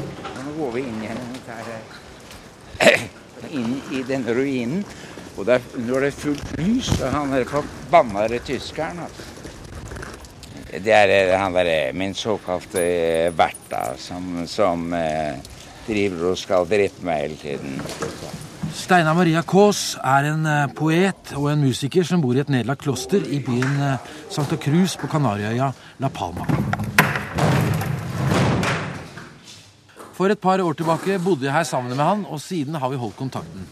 Nå 0.00 0.52
går 0.56 0.72
vi 0.76 0.84
inn 0.88 1.02
igjen 1.04 1.20
der, 1.46 3.02
inn 3.52 3.74
i 3.92 4.02
denne 4.08 4.34
ruinen. 4.36 4.84
Og 5.36 5.46
der, 5.48 5.64
når 5.80 6.04
det 6.04 6.10
er 6.10 6.18
fullt 6.20 6.50
lys, 6.60 6.90
så 6.92 7.06
er 7.08 7.14
han 7.16 7.32
der 7.32 7.48
forbanna 7.48 8.26
tyskeren. 8.44 9.00
Altså. 9.04 9.28
Det 10.72 10.92
er 10.92 11.36
han 11.36 11.54
der, 11.56 11.92
min 11.92 12.14
såkalte 12.14 13.32
Bertha 13.36 13.96
som, 14.00 14.46
som 14.48 14.92
eh, 14.96 15.40
driver 15.88 16.30
og 16.32 16.38
skal 16.40 16.68
drepe 16.68 17.04
meg 17.04 17.26
hele 17.26 17.40
tiden. 17.40 17.80
Steinar 18.72 19.16
Maria 19.16 19.42
Kaas 19.44 19.98
er 20.00 20.30
en 20.32 20.46
eh, 20.48 20.68
poet 20.76 21.34
og 21.36 21.50
en 21.52 21.66
musiker 21.66 22.08
som 22.08 22.24
bor 22.24 22.36
i 22.36 22.40
et 22.44 22.52
nedlagt 22.52 22.84
kloster 22.86 23.20
i 23.20 23.42
byen 23.44 23.82
eh, 23.84 24.12
Santa 24.32 24.56
Cruz 24.56 24.96
på 24.96 25.12
Kanariøya 25.12 25.72
La 26.00 26.12
Palma. 26.12 26.48
For 30.22 30.30
et 30.30 30.38
par 30.38 30.60
år 30.62 30.76
tilbake 30.78 31.16
bodde 31.18 31.48
jeg 31.48 31.50
her 31.50 31.64
sammen 31.66 31.96
med 31.96 32.04
han, 32.06 32.20
og 32.30 32.38
siden 32.38 32.76
har 32.78 32.90
vi 32.92 32.98
holdt 33.00 33.16
kontakten. 33.18 33.64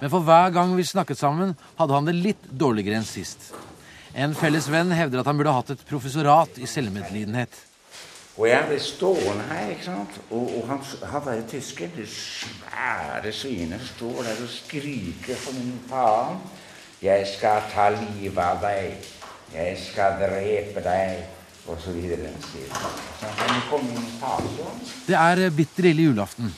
Men 0.00 0.10
for 0.10 0.26
hver 0.26 0.48
gang 0.50 0.72
vi 0.74 0.82
snakket 0.82 1.20
sammen, 1.20 1.52
hadde 1.78 1.94
han 1.94 2.08
det 2.08 2.14
litt 2.18 2.48
dårligere 2.50 2.98
enn 2.98 3.06
sist. 3.06 3.52
En 4.10 4.34
felles 4.34 4.66
venn 4.74 4.90
hevder 4.90 5.22
at 5.22 5.30
han 5.30 5.38
burde 5.38 5.52
hatt 5.54 5.70
et 5.70 5.84
professorat 5.86 6.58
i 6.58 6.66
selvmedlidenhet. 6.66 7.54
Og 8.34 8.48
jeg 8.50 8.66
ble 8.72 8.80
stående 8.82 9.46
her, 9.52 9.70
ikke 9.76 9.86
sant? 9.86 10.18
og, 10.32 10.50
og 10.56 10.66
han, 10.72 10.82
han 11.12 11.24
der 11.28 11.46
tysker, 11.54 11.94
det 11.94 12.08
svære 12.10 13.30
svinet, 13.30 13.86
står 13.92 14.18
der 14.32 14.42
og 14.48 14.50
skriker 14.50 15.38
for 15.44 15.54
min 15.60 15.78
faen. 15.92 16.42
Jeg 17.06 17.30
skal 17.36 17.70
ta 17.70 17.86
livet 17.94 18.42
av 18.42 18.58
deg. 18.66 19.14
Jeg 19.54 19.78
skal 19.86 20.18
drepe 20.26 20.82
deg. 20.90 21.22
Inn 21.64 22.34
det 25.08 25.16
er 25.16 25.40
bitter 25.56 25.86
ille 25.88 26.10
julaften. 26.10 26.50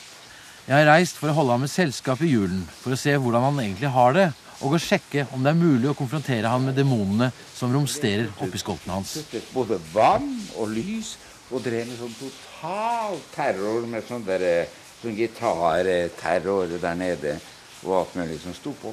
Jeg 0.66 0.74
har 0.74 0.88
reist 0.91 1.21
for 1.21 1.30
å 1.30 1.37
holde 1.37 1.54
ham 1.54 1.62
med 1.62 1.71
selskap 1.71 2.24
i 2.26 2.32
julen, 2.32 2.65
for 2.80 2.90
å 2.90 2.99
se 2.99 3.15
hvordan 3.15 3.45
han 3.46 3.60
egentlig 3.62 3.93
har 3.95 4.16
det, 4.16 4.27
og 4.66 4.74
å 4.74 4.80
sjekke 4.82 5.29
om 5.37 5.45
det 5.45 5.52
er 5.52 5.60
mulig 5.60 5.93
å 5.93 5.95
konfrontere 5.95 6.51
han 6.51 6.66
med 6.66 6.74
demonene 6.74 7.30
som 7.54 7.71
romsterer 7.71 8.32
oppi 8.43 8.59
skolten 8.59 8.96
hans. 8.96 9.15
Både 9.54 9.79
vann 9.93 10.27
og 10.57 10.74
lys, 10.74 11.15
og 11.52 11.62
drev 11.62 11.87
med 11.87 12.01
sånn 12.01 12.16
total 12.18 13.21
terror 13.30 13.87
med 13.87 14.02
sånn 14.09 14.27
derre 14.27 14.66
sånn 14.99 15.15
gitarterror 15.15 16.79
der 16.82 16.99
nede, 16.99 17.38
og 17.84 18.01
alt 18.01 18.18
mulig 18.18 18.40
som 18.43 18.57
sto 18.59 18.74
på 18.80 18.90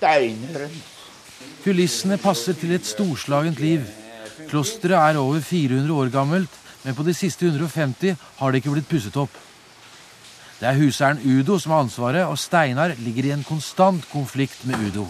døgnet 0.00 0.56
rundt. 0.64 0.96
Kulissene 1.64 2.16
passer 2.20 2.56
til 2.56 2.72
et 2.72 2.88
storslagent 2.88 3.60
liv. 3.60 3.84
Klosteret 4.48 4.96
er 4.96 5.20
over 5.20 5.40
400 5.44 5.92
år 5.92 6.10
gammelt, 6.14 6.56
men 6.84 6.96
på 6.96 7.04
de 7.04 7.14
siste 7.14 7.46
150 7.46 8.16
har 8.38 8.50
det 8.50 8.62
ikke 8.62 8.72
blitt 8.72 8.88
pusset 8.88 9.16
opp. 9.20 9.34
Det 10.60 10.68
er 10.68 10.76
huseieren 10.76 11.20
Udo 11.24 11.58
som 11.58 11.72
har 11.72 11.84
ansvaret, 11.84 12.24
og 12.28 12.38
Steinar 12.38 12.94
ligger 13.00 13.28
i 13.28 13.34
en 13.36 13.44
konstant 13.44 14.04
konflikt 14.12 14.64
med 14.68 14.80
Udo. 14.88 15.06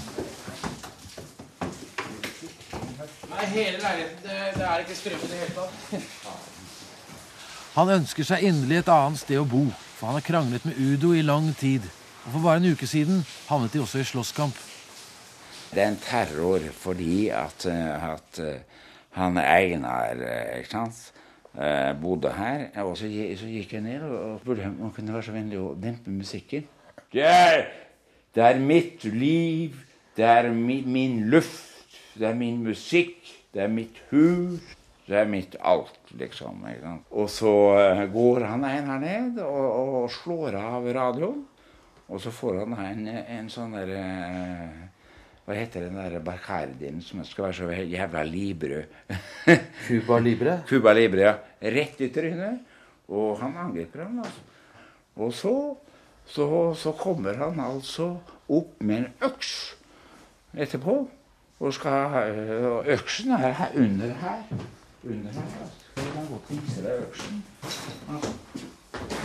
Nei, 3.31 3.47
hele 3.55 3.79
leiligheten 3.83 4.27
det, 4.27 4.41
det 4.59 4.67
er 4.67 4.85
ikke 4.85 4.99
strøm 4.99 5.25
i 5.27 5.31
det 5.31 5.41
hele 5.45 5.55
tatt. 5.59 5.95
Han 7.79 7.91
ønsker 7.95 8.27
seg 8.27 8.45
inderlig 8.47 8.81
et 8.81 8.91
annet 8.91 9.23
sted 9.23 9.39
å 9.39 9.47
bo, 9.47 9.63
for 9.95 10.11
han 10.11 10.17
har 10.19 10.25
kranglet 10.27 10.65
med 10.67 10.79
Udo 10.83 11.13
i 11.15 11.23
lang 11.23 11.53
tid. 11.55 11.85
Og 12.25 12.33
for 12.33 12.43
bare 12.43 12.59
en 12.59 12.73
uke 12.75 12.89
siden 12.91 13.23
havnet 13.47 13.73
de 13.73 13.83
også 13.85 14.01
i 14.03 14.09
slåsskamp. 14.09 14.57
Det 15.71 15.79
er 15.79 15.93
en 15.93 16.01
terror 16.03 16.67
fordi 16.75 17.29
at, 17.31 17.67
eh, 17.71 18.09
at 18.11 18.41
eh, 18.43 18.80
han 19.17 19.39
Einar 19.43 20.21
eh, 20.23 20.61
ikke 20.61 20.75
sant? 20.75 21.01
eh, 21.59 22.01
bodde 22.01 22.33
her. 22.33 22.67
Og 22.85 22.97
så, 22.97 23.09
så, 23.39 23.49
gikk 23.51 23.75
jeg 23.77 23.85
ned 23.85 24.05
og 24.07 24.41
spurte 24.43 24.69
om 24.69 24.83
han 24.87 24.95
kunne 24.97 25.15
være 25.15 25.29
så 25.29 25.37
vennlig 25.37 25.61
å 25.61 25.75
dempe 25.79 26.13
musikken. 26.15 26.67
Er, 27.15 27.65
det 28.35 28.45
er 28.47 28.61
mitt 28.63 29.05
liv, 29.05 29.79
det 30.17 30.27
er 30.27 30.51
mi, 30.55 30.81
min 30.87 31.25
luft, 31.31 31.97
det 32.19 32.29
er 32.31 32.37
min 32.39 32.61
musikk, 32.63 33.19
det 33.55 33.67
er 33.67 33.73
mitt 33.73 33.99
hus. 34.13 34.77
Det 35.11 35.19
er 35.19 35.27
mitt 35.27 35.57
alt, 35.67 35.97
liksom. 36.15 36.61
Og 37.11 37.25
så 37.35 37.51
uh, 37.51 38.03
går 38.13 38.45
han 38.47 38.63
Einar 38.63 39.01
ned 39.03 39.41
og, 39.43 39.65
og, 40.05 40.05
slår 40.15 40.55
av 40.55 40.87
radioen. 40.87 41.41
Og 42.07 42.21
så 42.23 42.31
får 42.31 42.61
han 42.61 42.77
en, 42.85 43.09
en 43.19 43.49
sånn 43.51 43.75
derre 43.75 44.05
hva 45.47 45.57
heter 45.57 45.87
den 45.87 45.97
der 45.99 46.21
barcardien 46.23 47.01
som 47.03 47.25
skal 47.25 47.49
være 47.49 47.55
så 47.59 47.85
jævla 47.91 48.23
librød? 48.23 48.83
Cuba 49.87 50.19
Libre? 50.19 50.63
Cuba 50.69 50.93
Libre, 50.93 51.21
ja. 51.21 51.35
Rett 51.63 52.01
i 52.01 52.09
trynet. 52.13 52.61
Og 53.09 53.39
han 53.41 53.57
angriper 53.57 54.05
ham, 54.05 54.19
altså. 54.19 54.41
Og 55.17 55.33
så, 55.35 55.55
så, 56.27 56.75
så, 56.75 56.93
kommer 56.93 57.35
han 57.35 57.61
altså 57.61 58.17
opp 58.49 58.83
med 58.83 58.97
en 58.97 59.07
øks 59.27 59.77
etterpå. 60.55 61.09
Og 61.61 61.75
skal 61.75 62.85
Øksen 62.87 63.31
er 63.31 63.53
her 63.53 63.75
under 63.77 64.15
her. 64.23 64.43
Under 65.05 65.33
her, 65.33 65.43
altså. 65.63 65.81
Jeg 65.97 66.13
kan 66.13 66.29
godt 66.31 66.51
vise 66.51 66.85
deg 66.85 67.03
øksen. 67.09 67.45
Altså. 68.13 68.33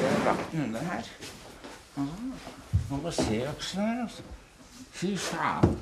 Jeg 0.02 0.10
har 0.12 0.26
lagt 0.26 0.52
den 0.52 0.64
under 0.64 0.80
her. 0.80 0.96
Altså. 0.96 1.14
Man 2.90 3.02
må 3.04 3.12
se 3.12 3.44
øksen 3.52 3.82
her, 3.82 4.02
altså. 4.04 4.24
Fy 4.96 5.14
faen. 5.20 5.78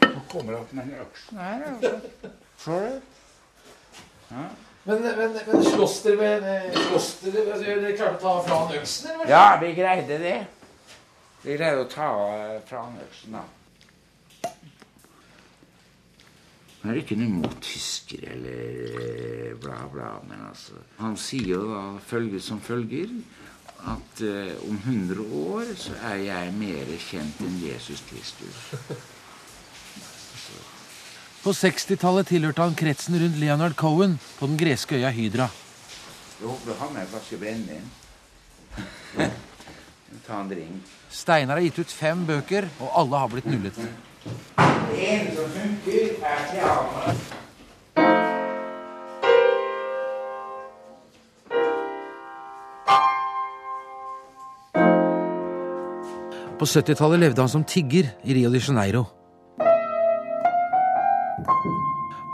Så 0.00 0.22
kommer 0.30 0.52
det 0.52 0.60
opp 0.60 0.72
med 0.72 0.84
den 0.84 1.02
øksen 1.04 1.38
her. 1.38 1.66
Altså. 1.72 2.32
Ser 2.64 2.86
du? 2.86 3.00
Ja. 4.30 4.46
Men, 4.86 5.02
men, 5.02 5.38
men 5.46 5.64
slåss 5.64 6.02
dere 6.04 6.16
med 6.40 6.76
slåss 6.78 7.08
dere, 7.24 7.44
altså, 7.52 7.64
dere 7.64 7.96
klarte 7.98 8.16
å 8.16 8.22
ta 8.22 8.34
fra 8.46 8.58
han 8.62 8.74
øksen? 8.78 9.10
Eller? 9.14 9.30
Ja, 9.30 9.46
vi 9.62 9.72
greide 9.74 10.18
det. 10.22 10.36
Vi 11.42 11.56
greide 11.58 11.82
å 11.82 11.88
ta 11.90 12.10
eh, 12.36 12.58
fra 12.68 12.84
han 12.84 12.98
øksen, 13.02 13.34
da. 13.38 13.44
Han 16.82 16.92
er 16.92 17.00
ikke 17.00 17.16
noe 17.18 17.32
imot 17.32 17.56
tyskere 17.66 18.36
eller 18.36 19.00
eh, 19.00 19.54
bla, 19.58 19.80
bla, 19.90 20.12
men 20.28 20.44
altså 20.46 20.78
Han 21.00 21.16
sier 21.18 21.56
jo 21.56 21.64
da 21.72 21.82
følge 22.06 22.38
som 22.42 22.60
følger 22.62 23.10
at 23.84 24.22
uh, 24.22 24.68
om 24.68 24.78
100 24.84 25.20
år 25.20 25.74
så 25.78 25.92
er 26.08 26.22
jeg 26.26 26.54
mer 26.56 26.90
kjent 27.08 27.40
enn 27.44 27.60
Jesus 27.62 28.02
Kristus. 28.08 28.56
På 31.44 31.52
60-tallet 31.54 32.26
tilhørte 32.26 32.64
han 32.64 32.74
kretsen 32.74 33.18
rundt 33.20 33.38
Leonard 33.38 33.76
Cohen 33.78 34.18
på 34.40 34.48
den 34.50 34.58
greske 34.58 34.98
øya 34.98 35.12
Hydra. 35.14 35.46
Jeg 36.40 36.48
håper 36.48 36.90
med 36.92 37.02
en 37.04 37.08
flaske 37.12 37.38
brennevin. 37.38 37.86
Ta 40.26 40.40
en 40.40 40.50
drink. 40.50 40.90
Steinar 41.10 41.60
har 41.60 41.64
gitt 41.64 41.78
ut 41.78 41.92
fem 41.92 42.26
bøker, 42.26 42.66
og 42.80 42.90
alle 42.98 43.22
har 43.22 43.30
blitt 43.30 43.46
nullet. 43.46 43.78
Det 43.78 44.98
eneste 44.98 45.36
som 45.36 45.50
funker, 45.54 46.16
er 46.26 46.46
teater. 46.50 47.35
På 56.66 56.70
70-tallet 56.70 57.20
levde 57.20 57.42
han 57.42 57.48
som 57.48 57.62
tigger 57.64 58.08
i 58.26 58.34
Rio 58.34 58.48
de 58.50 58.58
Janeiro. 58.58 59.04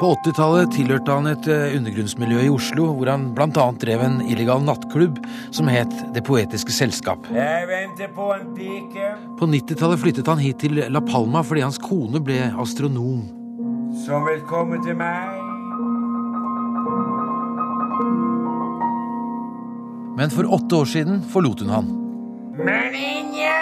På 0.01 0.15
80-tallet 0.25 0.73
tilhørte 0.73 1.13
han 1.13 1.29
et 1.29 1.49
eh, 1.53 1.75
undergrunnsmiljø 1.77 2.47
i 2.47 2.49
Oslo, 2.49 2.87
hvor 2.97 3.11
han 3.13 3.27
bl.a. 3.37 3.67
drev 3.83 4.07
en 4.07 4.23
illegal 4.25 4.65
nattklubb 4.65 5.21
som 5.53 5.69
het 5.69 5.93
Det 6.17 6.25
Poetiske 6.25 6.73
Selskap. 6.73 7.29
På 7.29 8.31
en 8.33 8.49
pike. 8.57 9.11
På 9.37 9.51
90-tallet 9.53 10.01
flyttet 10.01 10.33
han 10.33 10.41
hit 10.41 10.63
til 10.65 10.81
La 10.89 11.05
Palma 11.05 11.45
fordi 11.45 11.67
hans 11.67 11.77
kone 11.83 12.25
ble 12.25 12.41
astronom. 12.57 13.27
Som 14.07 14.25
vil 14.31 14.41
komme 14.49 14.81
til 14.87 14.97
meg. 14.97 15.37
Men 20.17 20.33
for 20.33 20.49
åtte 20.57 20.81
år 20.81 20.95
siden 20.97 21.21
forlot 21.37 21.67
hun 21.67 21.77
han. 21.77 21.99
Men 22.57 22.93
que 23.43 23.62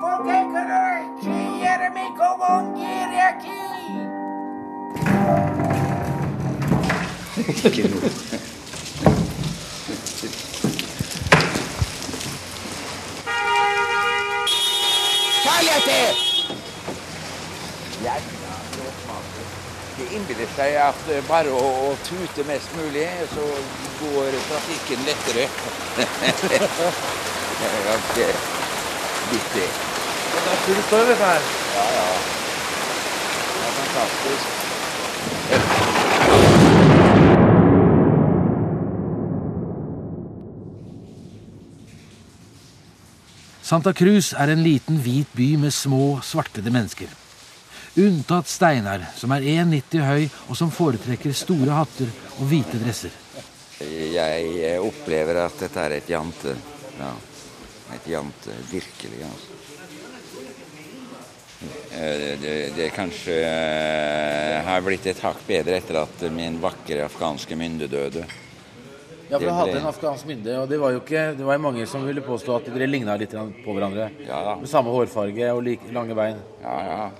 Porque 0.00 1.60
quererme 1.60 2.12
como 2.16 2.44
un 2.58 2.74
quiere 2.74 3.22
aquí. 3.22 3.50
¡Cállate! 15.44 16.00
innbiller 20.12 20.48
seg 20.54 20.76
at 20.78 20.94
bare 21.26 21.50
å, 21.50 21.58
å, 21.58 21.96
tute 22.06 22.44
mest 22.46 22.70
mulig, 22.78 23.08
så 23.32 23.42
går 24.02 24.36
trafikken 24.50 25.00
lettere. 25.08 25.48
vittig. 29.32 29.68
Det 30.32 30.50
er 30.52 30.58
full 30.66 30.82
storm, 30.88 31.06
dette 31.10 31.24
her. 31.24 31.42
Ja, 31.76 31.84
ja. 31.96 32.08
Det 33.52 33.62
er 33.66 33.72
fantastisk. 33.80 34.46
Santa 43.66 43.92
Cruz 43.92 44.30
er 44.38 44.52
en 44.52 44.62
liten, 44.62 45.00
hvit 45.02 45.32
by 45.34 45.56
med 45.58 45.72
små, 45.74 46.20
svartede 46.22 46.70
mennesker. 46.70 47.10
Unntatt 47.98 48.46
Steinar, 48.46 49.08
som 49.18 49.32
er 49.34 49.42
1,90 49.42 50.04
høy, 50.06 50.28
og 50.46 50.54
som 50.58 50.70
foretrekker 50.70 51.34
store 51.34 51.74
hatter 51.74 52.12
og 52.36 52.46
hvite 52.46 52.78
dresser. 52.78 53.10
Jeg 53.80 54.78
opplever 54.78 55.42
at 55.42 55.58
dette 55.64 55.82
er 55.82 55.96
et 55.96 56.12
jante. 56.14 56.54
Ja. 57.00 57.10
Et 57.94 58.08
jevnt, 58.10 58.48
virkelig. 58.72 59.22
altså. 59.22 59.52
Det, 61.90 62.36
Det, 62.42 62.54
det 62.76 62.90
kanskje 62.92 63.36
eh, 63.46 64.58
har 64.66 64.82
blitt 64.84 65.06
et 65.08 65.20
hakk 65.24 65.38
bedre 65.48 65.78
etter 65.80 66.02
at 66.02 66.24
min 66.34 66.58
vakre 66.60 67.06
afghanske 67.06 67.56
mynde 67.56 67.88
døde. 67.88 68.26
Ja, 69.30 69.38
for 69.38 69.46
du 69.46 69.50
hadde 69.50 69.72
ble- 69.72 69.80
en 69.80 69.88
afghansk 69.90 70.26
mynde, 70.28 70.52
og 70.60 70.68
det 70.70 70.76
var 70.78 70.92
jo 70.94 71.00
ikke 71.00 71.22
Det 71.38 71.46
var 71.46 71.56
jo 71.56 71.62
mange 71.64 71.86
som 71.90 72.04
ville 72.06 72.20
påstå 72.22 72.56
at 72.60 72.68
dere 72.70 72.86
ligna 72.86 73.16
litt 73.18 73.32
på 73.64 73.72
hverandre. 73.74 74.10
Ja. 74.26 74.54
Med 74.60 74.68
samme 74.70 74.92
hårfarge 74.94 75.48
og 75.54 75.64
like, 75.66 75.88
lange 75.92 76.14
bein. 76.14 76.36
Ja, 76.62 76.76
ja. 76.90 77.10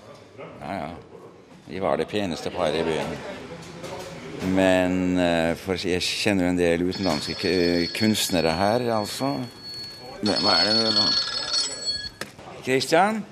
ja, 0.60 0.76
ja. 0.82 0.88
De 1.66 1.80
var 1.82 1.96
det 1.98 2.06
peneste 2.12 2.50
paret 2.54 2.78
i 2.78 2.84
byen. 2.86 3.16
Men 4.54 5.18
eh, 5.18 5.54
for 5.58 5.80
jeg 5.80 6.04
kjenner 6.04 6.44
jo 6.46 6.52
en 6.52 6.60
del 6.60 6.84
utenlandske 6.86 7.88
kunstnere 7.96 8.52
her, 8.54 8.84
altså. 9.00 9.32
Men 10.26 10.42
Hva 10.42 10.58
er 10.60 10.72
det 10.74 10.92
nå? 10.96 11.06
Kristian? 12.66 13.22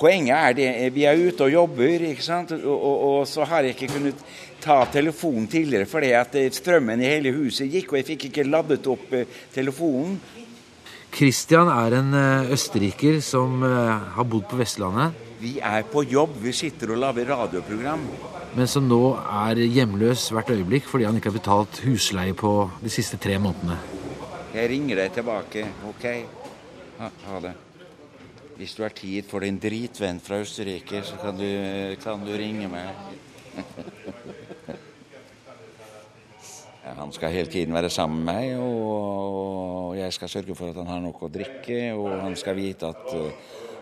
Poenget 0.00 0.34
er 0.34 0.54
det 0.56 0.68
vi 0.96 1.04
er 1.06 1.20
ute 1.20 1.44
og 1.44 1.52
jobber, 1.52 2.06
ikke 2.08 2.24
sant? 2.24 2.54
Og, 2.56 2.72
og, 2.72 3.02
og 3.10 3.28
så 3.28 3.44
har 3.46 3.66
jeg 3.66 3.76
ikke 3.76 3.92
kunnet 3.92 4.22
ta 4.60 4.78
telefonen 4.92 5.46
tidligere 5.48 5.88
fordi 5.88 6.10
at 6.16 6.34
eh, 6.40 6.50
strømmen 6.52 7.00
i 7.00 7.08
hele 7.08 7.32
huset 7.36 7.68
gikk, 7.68 7.92
og 7.92 8.00
jeg 8.00 8.08
fikk 8.14 8.28
ikke 8.30 8.48
ladet 8.48 8.88
opp 8.90 9.12
eh, 9.16 9.28
telefonen. 9.54 10.16
Christian 11.12 11.68
er 11.72 11.98
en 12.00 12.16
eh, 12.16 12.52
østerriker 12.56 13.20
som 13.24 13.60
eh, 13.66 14.10
har 14.16 14.28
bodd 14.28 14.48
på 14.50 14.60
Vestlandet, 14.60 15.26
Vi 15.40 15.54
er 15.64 15.86
på 15.88 16.02
jobb, 16.04 16.34
vi 16.42 16.52
sitter 16.52 16.90
og 16.92 16.98
lager 17.00 17.30
radioprogram. 17.32 18.02
men 18.54 18.66
som 18.66 18.84
nå 18.88 19.16
er 19.46 19.56
hjemløs 19.56 20.30
hvert 20.34 20.50
øyeblikk 20.50 20.84
fordi 20.84 21.04
han 21.04 21.16
ikke 21.16 21.30
har 21.30 21.38
betalt 21.38 21.80
husleie 21.84 22.34
på 22.34 22.70
de 22.82 22.90
siste 22.90 23.16
tre 23.16 23.38
månedene. 23.38 23.99
Jeg 24.50 24.66
ringer 24.66 24.98
deg 24.98 25.12
tilbake, 25.14 25.60
ok? 25.86 26.04
Ha, 26.98 27.08
ha 27.28 27.40
det. 27.44 27.52
Hvis 28.58 28.72
du 28.74 28.82
har 28.82 28.92
tid 28.92 29.28
for 29.30 29.46
din 29.46 29.60
dritvenn 29.62 30.18
fra 30.20 30.40
Østerrike, 30.42 31.04
så 31.06 31.16
kan 31.22 31.38
du, 31.38 31.46
kan 32.02 32.24
du 32.26 32.32
ringe 32.34 32.66
meg. 32.68 32.88
Han 36.98 37.12
skal 37.14 37.30
hele 37.30 37.46
tiden 37.52 37.74
være 37.76 37.92
sammen 37.94 38.24
med 38.26 38.34
meg, 38.34 38.58
og 38.58 39.94
jeg 39.96 40.12
skal 40.18 40.32
sørge 40.32 40.56
for 40.58 40.72
at 40.72 40.80
han 40.82 40.90
har 40.90 41.02
nok 41.04 41.22
å 41.22 41.30
drikke, 41.30 41.78
og 41.94 42.10
han 42.24 42.34
skal 42.36 42.58
vite 42.58 42.90
at 42.90 43.12
uh, 43.14 43.30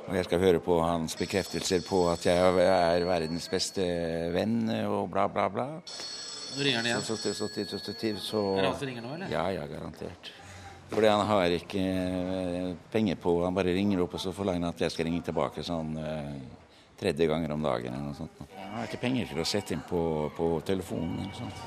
Og 0.08 0.16
jeg 0.16 0.24
skal 0.24 0.40
høre 0.40 0.60
på 0.64 0.78
hans 0.80 1.16
bekreftelser 1.20 1.82
på 1.84 1.98
at 2.08 2.22
jeg 2.24 2.36
er 2.64 3.04
verdens 3.04 3.48
beste 3.52 3.84
venn, 4.32 4.62
og 4.88 5.10
bla, 5.12 5.26
bla, 5.28 5.48
bla. 5.52 5.66
Nå 6.56 6.64
ringer 6.64 6.92
han 6.92 7.02
Så, 7.04 7.16
så, 7.16 7.32
så, 7.34 7.48
så, 7.48 7.64
så, 7.64 7.78
så, 7.78 8.12
så, 8.16 8.44
Er 8.56 8.62
det 8.62 8.70
han 8.70 8.78
som 8.78 8.88
ringer 8.88 9.04
nå, 9.04 9.14
eller? 9.16 9.32
Ja, 9.32 9.48
ja, 9.52 9.66
garantert. 9.68 10.32
Fordi 10.88 11.10
han 11.10 11.26
har 11.28 11.52
ikke 11.52 11.80
eh, 11.82 12.70
penger 12.92 13.18
på 13.20 13.34
Han 13.44 13.56
bare 13.56 13.74
ringer 13.76 14.00
opp, 14.04 14.14
og 14.16 14.22
så 14.22 14.32
forlanger 14.32 14.64
han 14.64 14.72
at 14.72 14.86
jeg 14.86 14.94
skal 14.94 15.08
ringe 15.08 15.24
tilbake 15.26 15.64
sånn 15.66 15.92
eh, 16.00 16.38
tredje 16.98 17.28
ganger 17.30 17.52
om 17.54 17.62
dagen 17.62 17.92
eller 17.92 18.08
noe 18.08 18.16
sånt. 18.16 18.40
Jeg 18.48 18.70
har 18.72 18.88
ikke 18.88 19.02
penger 19.04 19.28
til 19.30 19.42
å 19.42 19.46
sette 19.46 19.76
inn 19.76 19.84
på, 19.86 20.00
på 20.36 20.48
telefonen 20.66 21.20
eller 21.22 21.36
sånt. 21.36 21.58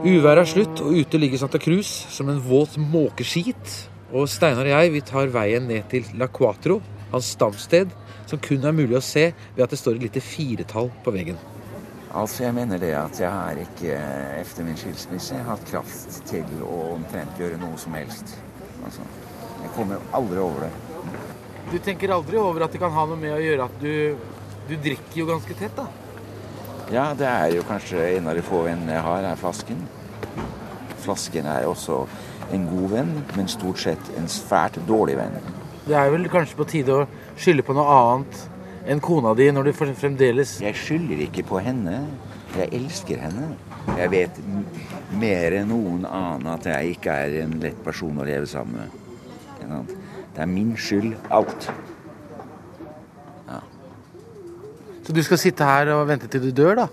Uværet 0.00 0.40
er 0.40 0.48
slutt, 0.48 0.80
og 0.80 0.96
ute 0.96 1.18
ligger 1.20 1.42
Santa 1.42 1.60
Cruz 1.60 1.88
som 2.08 2.30
en 2.32 2.40
våt 2.40 2.78
måkeskit. 2.80 3.74
Og 4.16 4.28
Steinar 4.30 4.64
og 4.64 4.72
jeg 4.72 4.92
vi 4.94 5.02
tar 5.06 5.32
veien 5.34 5.66
ned 5.68 5.90
til 5.92 6.06
La 6.18 6.26
Cuatro, 6.32 6.78
hans 7.12 7.34
stamsted, 7.36 7.92
som 8.30 8.40
kun 8.42 8.64
er 8.64 8.74
mulig 8.76 8.96
å 8.96 9.04
se 9.04 9.30
ved 9.56 9.64
at 9.64 9.74
det 9.74 9.80
står 9.80 9.98
et 9.98 10.06
lite 10.08 10.22
firetall 10.24 10.88
på 11.04 11.14
veggen. 11.14 11.38
Altså, 12.10 12.42
jeg 12.42 12.54
mener 12.56 12.80
det 12.82 12.90
at 12.98 13.20
jeg 13.22 13.30
har 13.30 13.58
ikke, 13.62 13.94
etter 14.40 14.66
min 14.66 14.78
skilsmisse, 14.78 15.36
hatt 15.46 15.62
kraft 15.70 16.16
til 16.26 16.64
å 16.66 16.78
omtrent 16.96 17.38
gjøre 17.38 17.60
noe 17.60 17.78
som 17.78 17.94
helst. 17.94 18.32
Altså, 18.82 19.06
jeg 19.60 19.70
kommer 19.76 20.02
aldri 20.16 20.42
over 20.42 20.66
det. 20.66 20.72
Du 21.70 21.76
tenker 21.78 22.10
aldri 22.10 22.40
over 22.40 22.66
at 22.66 22.74
det 22.74 22.80
kan 22.82 22.90
ha 22.96 23.06
noe 23.06 23.20
med 23.20 23.36
å 23.36 23.38
gjøre 23.38 23.68
at 23.70 23.78
du, 23.78 24.18
du 24.66 24.74
drikker 24.74 25.22
jo 25.22 25.28
ganske 25.28 25.54
tett, 25.54 25.78
da? 25.78 25.86
Ja, 26.90 27.12
det 27.14 27.30
er 27.30 27.54
jo 27.54 27.62
kanskje 27.68 28.02
en 28.16 28.26
av 28.26 28.34
de 28.34 28.42
få 28.42 28.64
vennene 28.66 28.96
jeg 28.96 29.06
har, 29.06 29.30
er 29.30 29.38
flasken. 29.38 29.84
Flasken 31.04 31.46
er 31.46 31.70
også 31.70 32.02
en 32.50 32.66
god 32.72 32.88
venn, 32.96 33.12
men 33.36 33.50
stort 33.52 33.78
sett 33.84 34.10
en 34.18 34.26
svært 34.26 34.80
dårlig 34.88 35.14
venn. 35.20 35.38
Det 35.86 35.94
er 35.94 36.10
vel 36.10 36.26
kanskje 36.32 36.58
på 36.58 36.66
tide 36.74 36.96
å 37.04 37.06
skylde 37.38 37.62
på 37.66 37.78
noe 37.78 38.00
annet 38.00 38.48
enn 38.90 39.02
kona 39.02 39.34
di 39.38 39.46
når 39.54 39.70
du 39.70 39.72
fremdeles 39.78 40.56
Jeg 40.64 40.76
skylder 40.78 41.22
ikke 41.28 41.44
på 41.46 41.60
henne. 41.62 42.02
Jeg 42.56 42.72
elsker 42.74 43.22
henne. 43.22 43.52
Jeg 43.96 44.10
vet 44.12 44.40
mer 45.20 45.56
enn 45.60 45.70
noen 45.70 46.06
annen 46.08 46.50
at 46.50 46.66
jeg 46.66 46.96
ikke 46.96 47.14
er 47.22 47.36
en 47.44 47.54
lett 47.62 47.78
person 47.84 48.18
å 48.18 48.26
leve 48.26 48.48
sammen 48.50 48.82
med. 48.82 49.94
Det 50.34 50.42
er 50.42 50.50
min 50.50 50.74
skyld, 50.78 51.14
alt. 51.30 51.70
Så 55.06 55.14
du 55.14 55.22
skal 55.26 55.40
sitte 55.42 55.66
her 55.66 55.88
og 55.94 56.04
vente 56.06 56.28
til 56.30 56.42
du 56.44 56.50
dør, 56.54 56.84
da? 56.84 56.88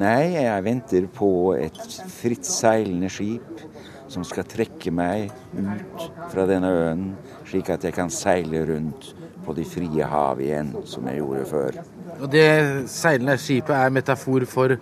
Nei, 0.00 0.34
jeg 0.34 0.64
venter 0.64 1.08
på 1.12 1.28
et 1.56 1.80
fritt 2.10 2.48
seilende 2.48 3.10
skip 3.12 3.64
som 4.12 4.24
skal 4.26 4.46
trekke 4.48 4.92
meg 4.94 5.30
ut 5.56 6.08
fra 6.32 6.46
denne 6.48 6.70
øen, 6.70 7.04
slik 7.48 7.70
at 7.72 7.84
jeg 7.84 7.96
kan 7.96 8.12
seile 8.12 8.64
rundt 8.68 9.12
på 9.44 9.54
de 9.56 9.64
frie 9.68 10.08
hav 10.08 10.40
igjen, 10.40 10.74
som 10.88 11.06
jeg 11.08 11.20
gjorde 11.20 11.46
før. 11.50 11.80
Og 12.20 12.28
det 12.32 12.48
seilende 12.92 13.36
skipet 13.40 13.74
er 13.76 13.94
metafor 13.94 14.46
for 14.48 14.76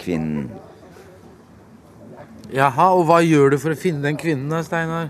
Kvinnen. 0.00 0.50
Jaha, 2.54 2.92
og 2.94 3.08
hva 3.08 3.18
gjør 3.24 3.54
du 3.54 3.58
for 3.58 3.74
å 3.74 3.78
finne 3.78 4.04
den 4.04 4.18
kvinnen 4.20 4.52
da, 4.52 4.60
Steinar? 4.62 5.08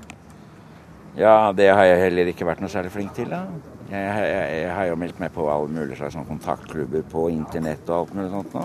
Ja, 1.17 1.53
det 1.57 1.69
har 1.69 1.85
jeg 1.85 2.01
heller 2.07 2.31
ikke 2.31 2.47
vært 2.49 2.63
noe 2.65 2.73
særlig 2.73 2.95
flink 2.95 3.13
til, 3.17 3.29
da. 3.33 3.43
Jeg, 3.91 4.01
jeg, 4.03 4.47
jeg 4.63 4.71
har 4.73 4.89
jo 4.89 4.97
meldt 4.99 5.21
meg 5.23 5.35
på 5.35 5.45
alle 5.53 5.69
mulige 5.71 5.99
slags 6.01 6.17
sånn 6.17 6.27
kontaktklubber 6.29 7.05
på 7.13 7.29
internett 7.31 7.85
og 7.91 8.01
alt 8.01 8.17
mulig 8.17 8.33
sånt 8.33 8.57
nå. 8.57 8.65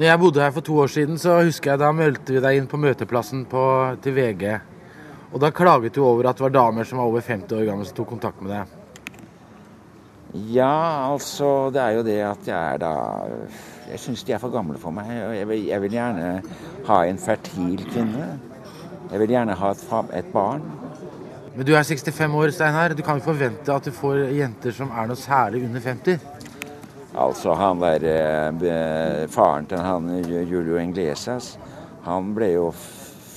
Når 0.00 0.06
jeg 0.06 0.18
bodde 0.20 0.40
her 0.40 0.52
for 0.56 0.64
to 0.64 0.78
år 0.80 0.86
siden, 0.88 1.18
så 1.20 1.34
husker 1.44 1.74
jeg 1.74 1.80
da 1.82 1.90
meldte 1.92 2.32
vi 2.32 2.40
deg 2.40 2.56
inn 2.56 2.68
på 2.70 2.78
møteplassen 2.80 3.42
på, 3.44 3.64
til 4.00 4.14
VG. 4.16 4.54
Og 5.28 5.42
da 5.42 5.50
klaget 5.52 5.92
du 5.92 6.00
over 6.00 6.30
at 6.30 6.38
det 6.38 6.46
var 6.46 6.54
damer 6.54 6.88
som 6.88 7.02
var 7.02 7.10
over 7.10 7.20
50 7.20 7.52
år 7.58 7.66
gamle 7.68 7.84
som 7.84 7.98
tok 7.98 8.08
kontakt 8.14 8.40
med 8.40 8.54
deg. 8.54 8.72
Ja, 10.54 11.10
altså, 11.10 11.68
det 11.74 11.84
er 11.84 11.98
jo 11.98 12.06
det 12.06 12.16
at 12.24 12.48
jeg 12.48 12.56
er 12.56 12.80
da 12.80 12.94
Jeg 13.90 14.00
syns 14.00 14.24
de 14.24 14.32
er 14.32 14.40
for 14.40 14.54
gamle 14.54 14.80
for 14.80 14.94
meg. 14.94 15.12
og 15.26 15.36
Jeg 15.36 15.48
vil, 15.52 15.68
jeg 15.68 15.84
vil 15.84 15.98
gjerne 15.98 16.32
ha 16.88 16.98
en 17.04 17.20
fertil 17.20 17.84
kvinne. 17.92 18.32
Jeg 19.10 19.20
vil 19.20 19.36
gjerne 19.36 19.60
ha 19.60 19.74
et, 19.76 19.86
et 20.16 20.32
barn. 20.32 20.64
Men 21.52 21.66
du 21.66 21.74
er 21.76 21.84
65 21.84 22.40
år, 22.40 22.56
Steinar. 22.56 22.96
Du 22.96 23.02
kan 23.04 23.20
jo 23.20 23.28
forvente 23.28 23.68
at 23.74 23.84
du 23.84 23.92
får 23.92 24.30
jenter 24.32 24.72
som 24.72 24.96
er 24.96 25.12
noe 25.12 25.20
særlig 25.28 25.66
under 25.68 25.90
50. 25.92 26.39
Altså, 27.18 27.54
han 27.58 27.80
der 27.82 28.04
eh, 28.06 29.26
Faren 29.32 29.66
til 29.66 29.82
han 29.82 30.10
Julio 30.24 30.78
Inglesias, 30.78 31.56
han 32.06 32.34
ble 32.36 32.52
jo 32.52 32.70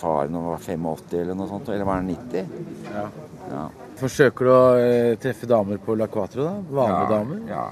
far 0.04 0.28
når 0.30 0.44
han 0.44 0.52
var 0.52 0.62
85 0.68 1.16
eller 1.22 1.38
noe 1.38 1.50
sånt. 1.50 1.72
Eller 1.74 1.88
var 1.88 2.02
han 2.02 2.12
90? 2.12 2.46
Ja. 2.92 3.08
Ja. 3.54 3.64
Forsøker 4.00 4.48
du 4.48 4.52
å 4.52 4.62
eh, 4.82 5.16
treffe 5.22 5.48
damer 5.50 5.80
på 5.84 5.96
La 6.00 6.10
Quatro, 6.12 6.46
da? 6.46 6.54
Vanlige 6.80 7.10
damer? 7.12 7.44
Ja. 7.50 7.66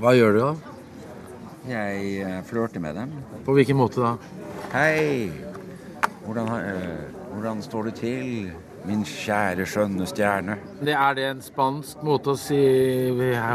Hva 0.00 0.14
gjør 0.16 0.34
du 0.34 0.40
da? 0.42 0.52
Jeg 1.68 2.14
eh, 2.24 2.38
flørter 2.48 2.82
med 2.82 2.98
dem. 2.98 3.12
På 3.46 3.54
hvilken 3.56 3.78
måte 3.78 4.02
da? 4.02 4.14
Hei! 4.74 5.30
Hvordan, 6.24 6.50
eh, 6.58 7.04
hvordan 7.30 7.62
står 7.64 7.90
du 7.90 7.98
til, 8.00 8.28
min 8.84 9.04
kjære, 9.08 9.66
skjønne 9.66 10.06
stjerne? 10.08 10.56
Er 10.84 11.14
det 11.16 11.26
en 11.30 11.42
spansk 11.42 12.02
måte 12.04 12.34
å 12.34 12.38
si 12.38 12.58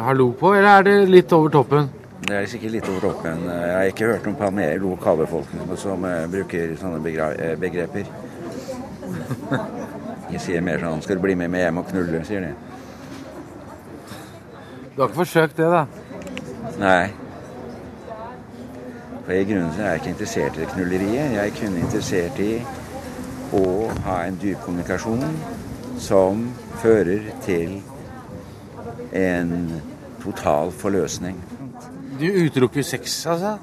hallo 0.06 0.32
på, 0.38 0.54
eller 0.58 0.70
er 0.80 0.88
det 0.88 0.96
litt 1.10 1.34
over 1.36 1.54
toppen? 1.54 1.90
Det 2.26 2.36
er 2.36 2.50
sikkert 2.52 2.74
litt 2.76 2.90
over 2.90 3.06
toppen. 3.08 3.46
Jeg 3.48 3.76
har 3.76 3.92
ikke 3.92 4.10
hørt 4.10 4.28
om 4.28 4.36
palmer, 4.38 4.76
lokalbefolkning 4.82 5.72
som 5.80 6.04
eh, 6.06 6.26
bruker 6.30 6.76
sånne 6.78 7.00
eh, 7.32 7.56
begreper. 7.60 8.10
Jeg 10.34 10.42
sier 10.44 10.62
mer 10.62 10.78
sånn 10.84 11.02
'Skal 11.02 11.18
du 11.18 11.24
bli 11.24 11.34
med 11.36 11.50
meg 11.50 11.64
hjem 11.64 11.80
og 11.82 11.88
knulle?' 11.90 12.26
sier 12.26 12.44
de. 12.44 12.52
Du 14.94 15.02
har 15.02 15.08
ikke 15.10 15.24
forsøkt 15.24 15.58
det, 15.58 15.70
da? 15.72 15.86
Nei. 16.78 17.10
For 19.26 19.34
i 19.34 19.46
grunnen 19.46 19.74
er 19.80 19.94
jeg 19.94 20.02
ikke 20.02 20.14
interessert 20.14 20.58
i 20.58 20.62
det 20.62 20.70
knulleriet. 20.74 21.34
Jeg 21.34 21.48
er 21.48 21.56
kun 21.58 21.76
interessert 21.78 22.40
i 22.44 22.52
å 23.56 23.90
ha 24.06 24.18
en 24.28 24.38
dyp 24.42 24.62
kommunikasjon 24.66 25.24
som 26.00 26.46
fører 26.82 27.32
til 27.46 27.80
en 29.16 29.82
total 30.24 30.72
forløsning. 30.76 31.40
Du 32.20 32.26
utelukker 32.28 32.84
sex, 32.84 33.26
altså? 33.26 33.58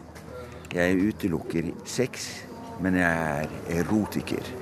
Jeg 0.75 0.99
utelukker 1.09 1.71
sex, 1.89 2.29
men 2.81 2.99
jeg 2.99 3.49
er 3.71 3.81
erotiker. 3.81 4.53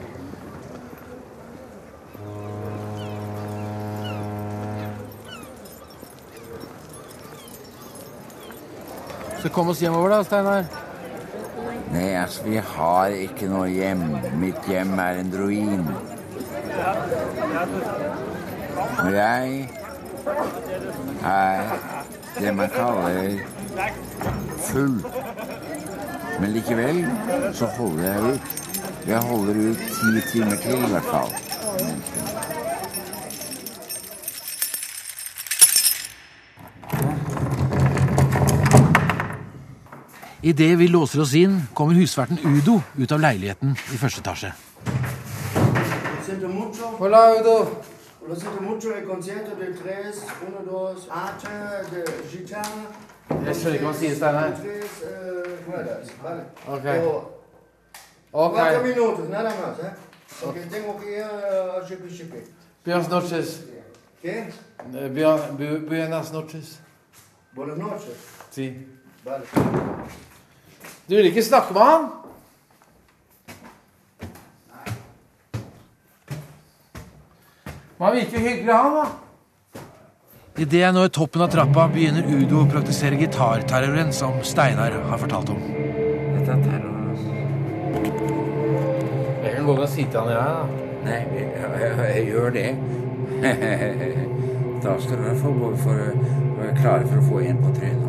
Så 9.43 9.50
kom 9.52 9.69
oss 9.69 9.83
hjemover, 9.83 10.09
da, 10.14 10.23
Steinar. 10.25 10.84
Nei, 11.93 12.14
altså, 12.17 12.45
vi 12.45 12.57
har 12.57 13.14
ikke 13.26 13.49
noe 13.53 13.69
hjem. 13.69 14.05
Mitt 14.41 14.69
hjem 14.69 14.99
er 14.99 15.21
en 15.23 15.33
ruin. 15.38 15.87
Og 19.05 19.12
jeg 19.12 19.69
er 21.25 21.75
det 22.41 22.55
man 22.57 22.71
kaller 22.75 23.38
full. 24.59 24.99
Men 26.41 26.50
likevel 26.50 27.05
så 27.53 27.67
holder 27.79 28.05
jeg 28.05 28.35
ut. 28.35 28.41
Jeg 29.07 29.19
holder 29.19 29.55
ut 29.71 29.76
ti 29.76 30.21
timer 30.33 30.57
til, 30.57 30.85
i 30.85 30.91
hvert 30.91 31.11
fall. 31.12 31.33
Idet 40.44 40.78
vi 40.78 40.88
låser 40.88 41.20
oss 41.20 41.32
inn, 41.34 41.54
kommer 41.72 41.94
husverten 41.96 42.36
Udo 42.44 42.74
ut 43.00 43.12
av 43.16 43.20
leiligheten 43.22 43.70
i 43.72 43.96
første 43.96 44.20
etasje. 44.20 44.50
Hola, 46.98 47.20
Udo. 47.38 47.54
Lo 48.28 48.36
siento 48.36 48.60
mucho 48.60 48.92
el 48.92 49.04
concierto 49.08 49.56
del 49.56 49.74
3, 49.78 50.04
1, 50.48 50.66
2, 50.66 51.08
arte, 51.10 51.48
de 51.90 52.04
gitana. 52.28 52.84
Jeg 53.46 53.54
skjønner 53.56 53.74
ikke 53.78 53.86
hva 53.86 53.92
han 53.92 53.98
sier, 53.98 54.14
Steinar. 54.16 54.52
Eh. 54.68 55.54
Ok. 56.74 56.84
Más, 58.52 59.78
¿eh? 59.80 59.92
Buenas 62.84 63.08
noches. 63.12 63.48
Buenas 65.88 66.32
noches. 66.32 66.78
Buenas 67.54 67.78
noches. 67.78 68.18
Si. 68.50 68.66
Vale. 69.24 69.44
Du 71.08 71.16
vil 71.16 71.26
ikke 71.28 71.42
snakke 71.44 71.75
med 71.76 71.82
han? 71.82 72.06
Man 77.99 78.08
han 78.08 78.16
virker 78.16 78.38
hyggelig, 78.38 78.73
han, 78.73 78.94
da. 78.94 79.04
Idet 80.58 80.80
jeg 80.80 80.94
når 80.94 81.11
toppen 81.12 81.42
av 81.44 81.50
trappa, 81.52 81.84
begynner 81.92 82.25
Udo 82.30 82.62
å 82.62 82.70
praktisere 82.70 83.18
gitarterroren 83.20 84.12
som 84.16 84.38
Steinar 84.46 84.96
har 85.11 85.20
fortalt 85.20 85.52
om. 85.52 85.61
Dette 85.66 86.56
er 86.56 86.64
terror, 86.64 86.96
altså. 87.11 87.30
Jeg 89.44 89.54
kan 89.56 89.68
gå 89.68 89.76
og 89.76 89.88
si 89.92 90.06
til 90.08 90.20
han, 90.20 90.30
jeg, 90.30 90.40
da. 90.40 90.84
Nei, 91.04 91.20
jeg, 91.37 91.49
jeg, 91.61 91.92
jeg 92.16 92.25
gjør 92.32 92.49
det. 92.56 92.68
da 94.84 94.96
skal 95.04 95.20
du 95.20 95.30
få 95.42 95.52
for, 95.61 95.76
for, 95.84 95.94
være 96.62 96.76
klare 96.80 97.04
for 97.08 97.20
å 97.20 97.28
få 97.28 97.44
en 97.44 97.61
på 97.61 97.76
trynet. 97.76 98.03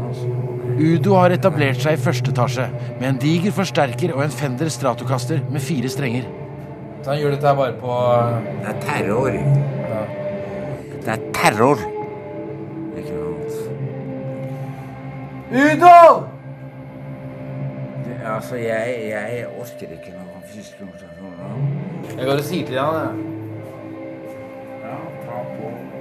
Udo 0.76 1.14
har 1.16 1.32
etablert 1.32 1.80
seg 1.80 1.96
i 1.96 2.02
første 2.04 2.34
etasje 2.34 2.66
med 3.00 3.06
en 3.08 3.20
diger 3.22 3.54
forsterker 3.56 4.12
og 4.12 4.26
en 4.26 4.34
Fender 4.34 4.68
Stratocaster 4.72 5.40
med 5.48 5.64
fire 5.64 5.88
strenger. 5.92 6.28
Så 7.04 7.14
han 7.14 7.22
gjør 7.22 7.36
dette 7.36 7.48
her 7.48 7.56
bare 7.56 7.76
på 7.80 7.96
Det 8.66 8.74
er 8.74 8.82
terror. 8.84 9.38
Det 11.06 11.14
er 11.14 11.24
terror. 11.38 11.84
Ikke 12.98 13.14
noe 13.14 13.32
annet. 13.32 13.56
Udo! 15.56 15.98
Det, 18.04 18.20
altså, 18.36 18.56
jeg, 18.60 19.00
jeg 19.14 19.48
orker 19.56 19.96
ikke 19.96 20.16
noe 20.18 20.44
fysisk 20.50 20.80
kommunikasjon 20.82 21.40
nå. 21.40 21.50
Jeg 22.18 22.26
går 22.26 22.42
og 22.42 22.48
sier 22.52 22.68
til 22.68 22.82
han, 22.84 22.96
jeg. 23.00 23.12
Ja, 24.84 24.98
ta 25.24 25.44
på. 25.56 25.95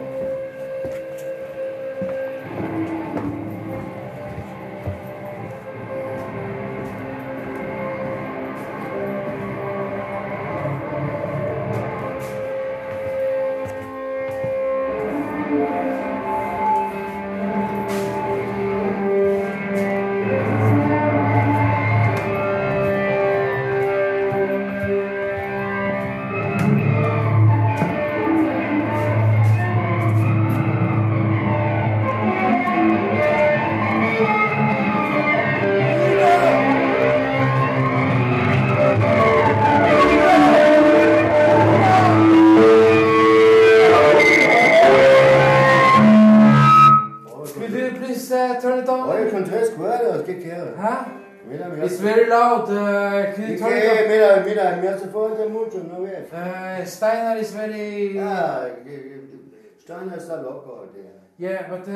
Está 60.84 60.98
det. 60.98 61.10
Yeah, 61.38 61.68
but 61.70 61.88
uh, 61.88 61.94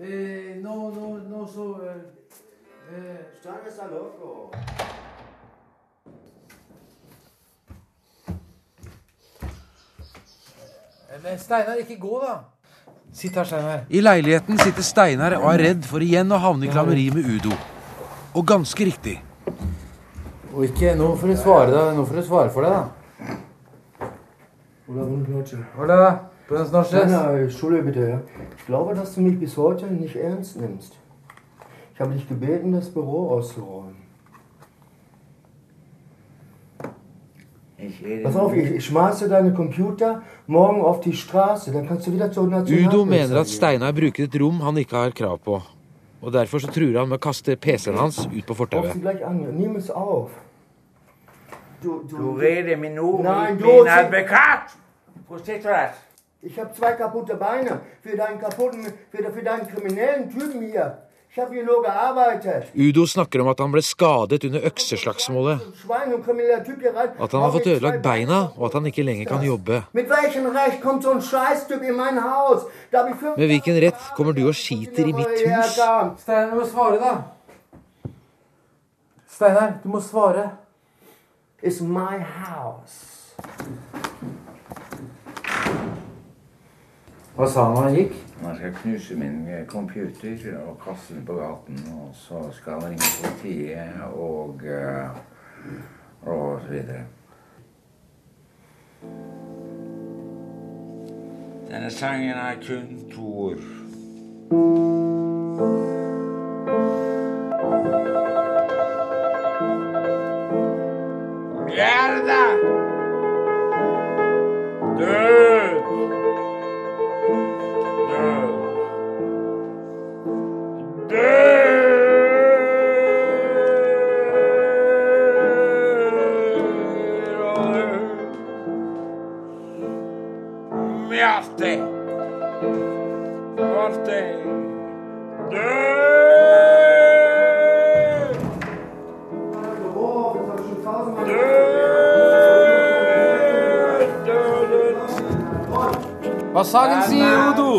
uh, 0.00 0.62
no, 0.62 0.90
no, 0.90 1.18
no, 1.28 1.46
so... 1.46 1.62
Uh, 1.62 1.88
uh, 2.90 3.18
Steiner 3.40 3.68
está 3.68 3.86
loco. 3.86 4.50
Men 11.22 11.38
Steinar, 11.38 11.78
ikke 11.78 11.96
gå, 11.96 12.18
da. 12.20 12.40
Sitt 13.12 13.36
her, 13.36 13.44
Steinar. 13.44 13.84
I 13.88 14.00
leiligheten 14.00 14.58
sitter 14.58 14.82
Steinar 14.82 15.36
og 15.38 15.46
er 15.54 15.62
redd 15.68 15.86
for 15.86 16.02
igjen 16.02 16.32
å 16.34 16.40
havne 16.42 16.66
i 16.66 16.72
klammeri 16.72 17.06
med 17.14 17.28
Udo. 17.36 17.54
Og 18.34 18.44
ganske 18.46 18.84
riktig. 18.84 19.20
Og 20.54 20.66
ikke 20.66 20.94
Nå 20.98 21.14
får 21.16 21.32
du 21.32 21.36
svare, 21.38 21.70
da. 21.70 21.86
Nå 21.94 22.04
får 22.04 22.18
du 22.18 22.26
svare 22.26 22.50
for 22.50 22.66
deg, 22.66 22.74
da. 22.74 23.04
Oder 24.88 25.04
buenas 25.04 25.28
noches. 25.28 25.58
Hola. 25.76 26.33
Buenas 26.48 26.70
noches. 26.72 26.88
Steiner, 26.88 27.30
Entschuldige 27.38 27.82
bitte, 27.82 28.08
ja. 28.08 28.20
Ich 28.58 28.66
glaube, 28.66 28.94
dass 28.94 29.14
du 29.14 29.20
mich 29.22 29.38
bis 29.38 29.56
heute 29.56 29.86
nicht 29.86 30.16
ernst 30.16 30.60
nimmst. 30.60 30.92
Ich 31.94 32.00
habe 32.00 32.12
dich 32.12 32.28
gebeten, 32.28 32.72
das 32.72 32.90
Büro 32.90 33.30
auszuräumen. 33.30 33.96
Ich 37.78 38.02
rede 38.04 38.22
Pass 38.22 38.36
auf, 38.36 38.52
ich, 38.54 38.70
ich 38.70 38.84
schmeiße 38.84 39.28
deine 39.28 39.52
Computer 39.52 40.22
morgen 40.46 40.80
auf 40.82 41.00
die 41.00 41.12
Straße, 41.12 41.70
dann 41.72 41.86
kannst 41.88 42.06
du 42.06 42.12
wieder 42.12 42.30
zur 42.32 42.44
Udo 42.44 42.56
Nationalpolizei 42.58 43.04
mener 43.28 43.40
at. 43.40 43.48
Steinar 43.48 43.92
bruker 43.92 44.22
et 44.24 44.40
rom 44.40 44.62
han 44.62 44.76
ikke 44.76 44.96
har 44.96 45.10
krav 45.10 45.38
på. 45.38 45.62
Og 46.22 46.32
Derfor 46.32 46.58
så 46.58 46.66
truer 46.72 46.98
han 46.98 47.08
med 47.08 47.18
å 47.18 47.20
kaste 47.20 47.56
PC-en 47.56 47.98
hans 47.98 48.18
ut 48.26 48.46
på 48.46 48.54
fortauet. 48.54 48.92
sie 48.92 49.00
gleich 49.00 49.24
an, 49.26 49.36
nimm 49.58 49.76
es 49.76 49.90
auf. 49.90 50.30
Du, 51.82 52.02
du, 52.08 52.16
Du 52.16 52.32
reder 52.40 52.76
med 52.76 52.94
Nein, 53.22 53.58
du- 53.58 53.66
min 53.66 53.88
advokat! 53.88 54.76
Du? 55.28 55.34
Ich 56.46 56.58
habe 56.58 56.70
zwei 56.74 56.92
kaputte 56.92 57.36
Beine 57.36 57.80
für 58.02 58.16
deinen 58.16 58.38
kaputten, 58.38 58.84
für, 59.10 59.32
für 59.32 59.42
deinen 59.42 59.66
kriminellen 59.66 60.30
Typen 60.30 60.60
hier. 60.60 60.98
Ich 61.30 61.38
habe 61.38 61.54
hier 61.54 61.64
nur 61.64 61.82
gearbeitet. 61.82 62.66
Udo 62.76 63.06
snakker 63.06 63.40
om 63.40 63.48
at 63.48 63.58
han 63.58 63.72
ble 63.72 63.80
skadet 63.82 64.44
under 64.44 64.60
økseslagsmålet. 64.68 65.64
At 67.18 67.32
han 67.32 67.42
har 67.42 67.50
fått 67.50 67.66
ødelagt 67.66 68.02
beina, 68.02 68.38
og 68.56 68.66
at 68.68 68.76
han 68.78 68.86
ikke 68.86 69.02
lenger 69.02 69.26
kan 69.32 69.42
jobbe. 69.42 69.82
Mit 69.92 70.08
welchem 70.10 70.46
Recht 70.46 70.82
kommt 70.82 71.02
so 71.02 71.10
ein 71.10 71.22
Scheißtyp 71.22 71.82
in 71.82 71.96
mein 71.96 72.22
Haus? 72.22 72.68
Da 72.92 72.98
hab 73.02 73.08
ich 73.10 73.22
Med 73.36 73.46
hvilken 73.46 73.80
rett 73.80 74.00
kommer 74.16 74.32
du 74.32 74.46
og 74.46 74.54
skiter 74.54 75.06
i 75.08 75.12
mitt 75.12 75.26
hus? 75.26 75.72
Steinar, 75.72 76.50
du 76.50 76.56
må 76.60 76.66
svare, 76.66 77.00
da. 77.00 77.22
Steinar, 79.26 79.80
du 79.82 79.88
må 79.88 80.00
svare. 80.00 80.50
It's 81.62 81.80
my 81.80 82.18
house. 82.20 83.24
Hva 87.34 87.46
sa 87.50 87.64
han 87.66 87.74
da 87.74 87.80
han 87.88 87.96
gikk? 87.96 88.12
Han 88.42 88.56
skal 88.56 88.74
knuse 88.78 89.16
min 89.18 89.48
eh, 89.50 89.66
computer 89.66 90.58
og 90.60 90.76
kaste 90.84 91.14
den 91.14 91.24
på 91.26 91.34
gaten. 91.34 91.80
Og 91.98 92.12
så 92.14 92.42
skal 92.52 92.78
han 92.78 92.92
ringe 92.92 93.10
politiet 93.22 94.04
og 94.14 94.62
eh, 94.62 95.22
og 96.26 96.60
så 96.62 96.72
videre. 96.72 97.04
Denne 101.70 101.90
sangen 101.90 102.30
er 102.30 102.54
kun 102.66 103.10
to 103.10 103.38
ord. 103.38 105.03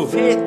Sier 0.04 0.45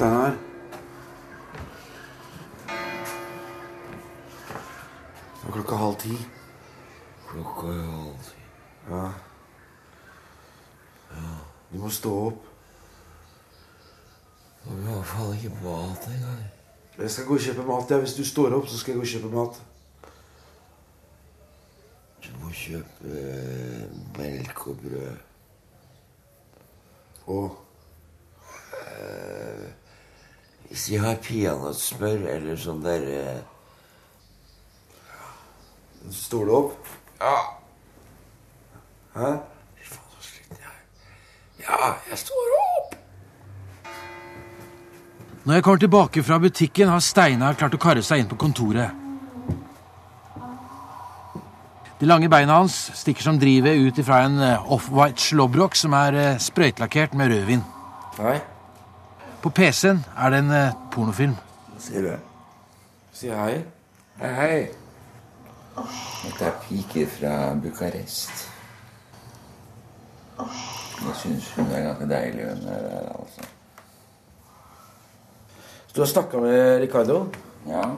Steinar. 0.00 0.32
Det 5.34 5.48
er 5.48 5.52
klokka 5.52 5.76
halv 5.76 5.98
ti. 6.00 6.14
Klokka 7.28 7.66
er 7.74 7.82
halv 7.90 8.22
ti. 8.24 8.46
Ja. 8.88 9.02
ja. 11.12 11.34
Du 11.72 11.76
må 11.84 11.92
stå 11.92 12.14
opp. 12.30 12.48
Du 14.64 14.70
har 14.70 14.80
i 14.80 14.88
hvert 14.88 15.12
fall 15.12 15.36
ikke 15.36 15.52
mat 15.68 16.10
engang. 16.14 16.42
Jeg 16.96 17.10
skal 17.10 17.28
gå 17.28 17.36
og 17.36 17.46
kjøpe 17.50 17.68
mat. 17.68 17.90
Ja. 17.92 18.00
Hvis 18.00 18.16
du 18.16 18.24
står 18.24 18.56
opp, 18.56 18.72
så 18.72 18.80
skal 18.80 18.96
jeg 18.96 19.02
gå 19.02 19.04
og 19.04 19.14
kjøpe 19.14 19.36
mat. 19.36 19.64
Du 22.24 22.30
må 22.40 22.56
kjøpe 22.56 23.18
eh, 23.20 23.84
melk 24.16 24.64
og 24.64 24.80
brød. 24.80 25.26
Og 27.26 27.66
Hvis 30.80 30.88
de 30.88 30.98
har 31.04 31.18
peanøttsmør 31.20 32.22
eller 32.32 32.56
sånn 32.56 32.78
der 32.80 33.02
eh, 33.12 33.40
Står 36.16 36.46
du 36.48 36.52
opp? 36.56 36.86
Ja. 37.20 37.32
Hæ? 39.12 39.32
Fy 39.76 39.84
faen, 39.90 40.14
så 40.14 40.24
sliten 40.24 40.62
jeg 40.62 40.70
er. 40.70 40.78
Ja, 41.66 41.90
jeg 42.08 42.16
står 42.22 42.54
opp! 42.56 42.94
Når 45.42 45.58
jeg 45.58 45.66
kommer 45.66 45.82
tilbake 45.84 46.24
fra 46.24 46.38
butikken, 46.40 46.88
har 46.88 47.04
Steinar 47.04 47.58
klart 47.60 47.76
å 47.76 47.82
karre 47.84 48.00
seg 48.06 48.22
inn 48.22 48.30
på 48.30 48.38
kontoret. 48.40 48.96
De 52.00 52.08
lange 52.08 52.32
beina 52.32 52.56
hans 52.62 52.78
stikker 53.02 53.28
som 53.28 53.42
drivet 53.42 53.84
ut 53.84 54.00
ifra 54.00 54.22
en 54.30 54.40
eh, 54.48 54.72
off-white 54.72 55.20
slåbrok 55.28 55.76
som 55.76 55.98
er 56.00 56.16
eh, 56.16 56.40
sprøytelakkert 56.40 57.20
med 57.20 57.34
rødvin. 57.34 57.68
Hei. 58.16 58.38
På 59.40 59.50
PC-en 59.50 60.02
er 60.16 60.30
det 60.30 60.38
en 60.42 60.50
eh, 60.52 60.74
pornofilm. 60.92 61.36
Sier 61.80 62.04
du? 62.04 62.10
Si 63.16 63.30
hei. 63.32 63.62
Hei, 64.20 64.32
hei. 64.36 64.58
Dette 66.24 66.44
er 66.44 66.58
piker 66.66 67.08
fra 67.08 67.32
Bucarest. 67.56 68.44
Jeg 70.40 71.16
syns 71.22 71.48
hun 71.56 71.72
er 71.72 71.86
ganske 71.88 72.08
deilig, 72.10 72.50
hun 72.50 72.62
der, 72.66 73.08
altså. 73.14 73.48
Så 75.86 75.96
du 75.96 76.02
har 76.04 76.12
snakka 76.12 76.40
med 76.44 76.80
Ricardo? 76.84 77.18
Ja. 77.66 77.88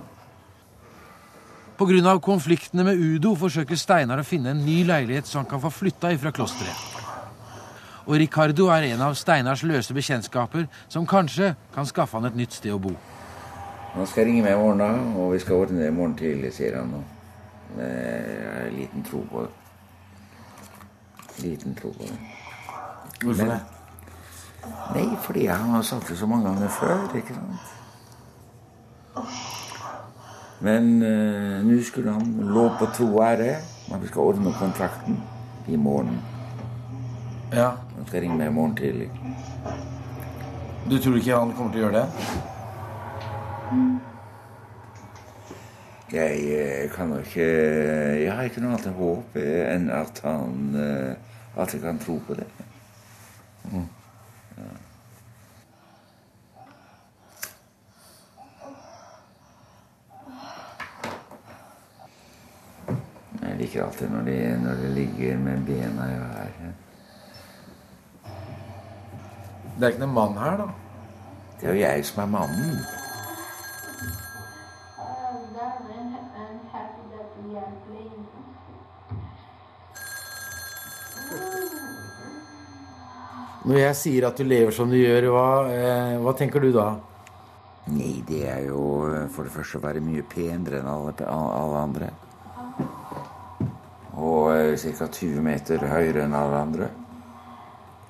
Pga. 1.78 2.18
konfliktene 2.22 2.84
med 2.84 3.02
Udo 3.02 3.34
forsøker 3.34 3.76
Steinar 3.76 4.22
å 4.22 4.24
finne 4.26 4.54
en 4.54 4.64
ny 4.64 4.84
leilighet 4.86 5.26
så 5.26 5.42
han 5.42 5.50
kan 5.50 5.60
få 5.60 5.70
flytta 5.70 6.12
ifra 6.14 6.30
klosteret. 6.30 6.91
Og 8.06 8.16
Ricardo 8.18 8.66
er 8.74 8.88
en 8.92 9.00
av 9.06 9.14
Steinars 9.14 9.62
løse 9.62 9.94
bekjentskaper 9.94 10.66
som 10.88 11.06
kanskje 11.06 11.54
kan 11.74 11.86
skaffe 11.86 12.18
han 12.18 12.26
et 12.30 12.36
nytt 12.38 12.52
sted 12.58 12.74
å 12.74 12.80
bo. 12.82 12.94
Han 13.94 14.06
skal 14.08 14.24
ringe 14.24 14.42
meg 14.42 14.56
i 14.56 14.60
morgen, 14.60 14.78
da, 14.80 14.88
og 15.20 15.34
vi 15.34 15.38
skal 15.42 15.60
ordne 15.66 15.82
det 15.82 15.90
i 15.90 15.94
morgen 15.94 16.16
tidlig, 16.16 16.52
sier 16.56 16.78
han 16.80 16.90
nå. 16.94 17.02
Jeg 17.78 18.48
har 18.54 18.70
liten 18.72 19.04
tro 19.04 19.20
på 19.30 19.44
det. 19.44 19.52
Liten 21.42 21.74
tro 21.76 21.92
på 21.92 22.08
det. 22.08 22.18
Hvorfor 23.22 23.44
Men- 23.44 23.50
det? 23.50 23.60
Nei, 24.94 25.16
fordi 25.20 25.46
han 25.46 25.70
har 25.70 25.82
sagt 25.82 26.08
det 26.08 26.18
så 26.18 26.26
mange 26.26 26.44
ganger 26.48 26.68
før, 26.68 27.16
ikke 27.16 27.34
sant? 27.34 27.58
Men 30.60 31.02
eh, 31.02 31.62
nå 31.66 31.82
skulle 31.82 32.12
han 32.12 32.36
lov 32.54 32.76
på 32.78 32.86
tro 32.94 33.08
og 33.16 33.24
ære 33.26 33.56
at 33.92 34.02
vi 34.02 34.06
skal 34.06 34.20
ordne 34.22 34.52
kontrakten 34.54 35.18
i 35.68 35.76
morgen. 35.76 36.20
Ja. 37.52 37.70
Han 38.02 38.08
skal 38.08 38.20
ringe 38.20 38.34
meg 38.34 38.48
i 38.50 38.54
morgen 38.54 38.72
tidlig. 38.74 39.10
Du 40.90 40.96
tror 40.98 41.16
ikke 41.20 41.36
han 41.38 41.52
kommer 41.54 41.70
til 41.70 41.78
å 41.78 41.84
gjøre 41.84 42.00
det? 42.00 42.06
Jeg 46.12 46.40
eh, 46.50 46.88
kan 46.90 47.14
jo 47.14 47.20
ikke 47.22 47.46
Jeg 47.46 48.32
har 48.34 48.48
ikke 48.48 48.64
noe 48.64 48.74
annet 48.74 48.98
håp 48.98 49.38
eh, 49.38 49.60
enn 49.70 49.86
at 49.94 50.18
han 50.26 50.74
eh, 50.82 51.14
At 51.54 51.76
jeg 51.76 51.84
kan 51.84 52.02
tro 52.02 52.18
på 52.26 52.34
det. 52.40 52.48
Ja. 53.70 53.86
Jeg 63.46 63.58
liker 63.62 63.86
alltid 63.86 64.10
når 64.10 64.26
de, 64.26 64.38
når 64.66 64.82
de 64.82 64.94
ligger 64.98 65.38
med 65.46 65.66
bena 65.70 66.10
i 66.10 66.20
været. 66.26 66.61
Det 69.76 69.86
er 69.86 69.94
ikke 69.94 70.04
noen 70.04 70.16
mann 70.16 70.36
her, 70.36 70.58
da. 70.60 70.66
Det 71.60 71.68
er 71.68 71.72
jo 71.72 71.80
jeg 71.80 72.04
som 72.04 72.24
er 72.24 72.34
mannen. 72.34 72.82
Når 83.62 83.78
jeg 83.78 83.94
sier 83.94 84.24
at 84.26 84.40
du 84.40 84.42
lever 84.42 84.74
som 84.74 84.90
du 84.90 84.96
gjør, 84.98 85.28
hva, 85.30 85.48
eh, 85.70 86.16
hva 86.18 86.32
tenker 86.34 86.60
du 86.60 86.72
da? 86.74 86.88
Nei, 87.94 88.16
det 88.26 88.40
er 88.50 88.64
jo 88.66 88.80
eh, 89.06 89.28
for 89.30 89.46
det 89.46 89.54
første 89.54 89.78
å 89.78 89.84
være 89.84 90.02
mye 90.02 90.24
penere 90.26 90.80
enn 90.80 90.90
alle, 90.90 91.14
alle 91.30 91.84
andre. 91.86 92.08
Og 94.18 94.74
ca. 94.82 95.06
20 95.06 95.46
meter 95.46 95.86
høyere 95.86 96.26
enn 96.26 96.34
alle 96.36 96.58
andre. 96.66 96.90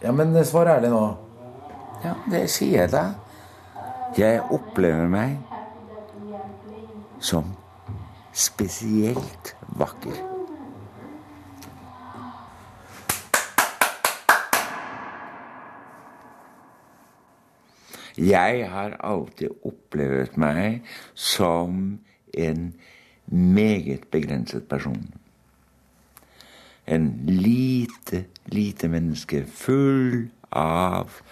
Ja, 0.00 0.16
men 0.16 0.32
eh, 0.34 0.48
svar 0.48 0.72
ærlig 0.72 0.90
nå. 0.92 1.04
Ja, 2.02 2.14
det 2.30 2.48
sier 2.50 2.80
jeg 2.80 2.90
da. 2.90 3.02
Jeg 4.18 4.40
opplever 4.50 5.06
meg 5.06 5.38
som 7.22 7.52
spesielt 8.34 9.52
vakker. 9.78 10.18
Jeg 18.18 18.66
har 18.68 18.98
alltid 19.00 19.54
opplevd 19.64 20.34
meg 20.42 20.82
som 21.14 22.00
en 22.34 22.66
meget 23.26 24.10
begrenset 24.10 24.66
person. 24.68 25.14
En 26.86 27.08
lite, 27.30 28.24
lite 28.50 28.90
menneske 28.90 29.46
full 29.46 30.28
av 30.50 31.22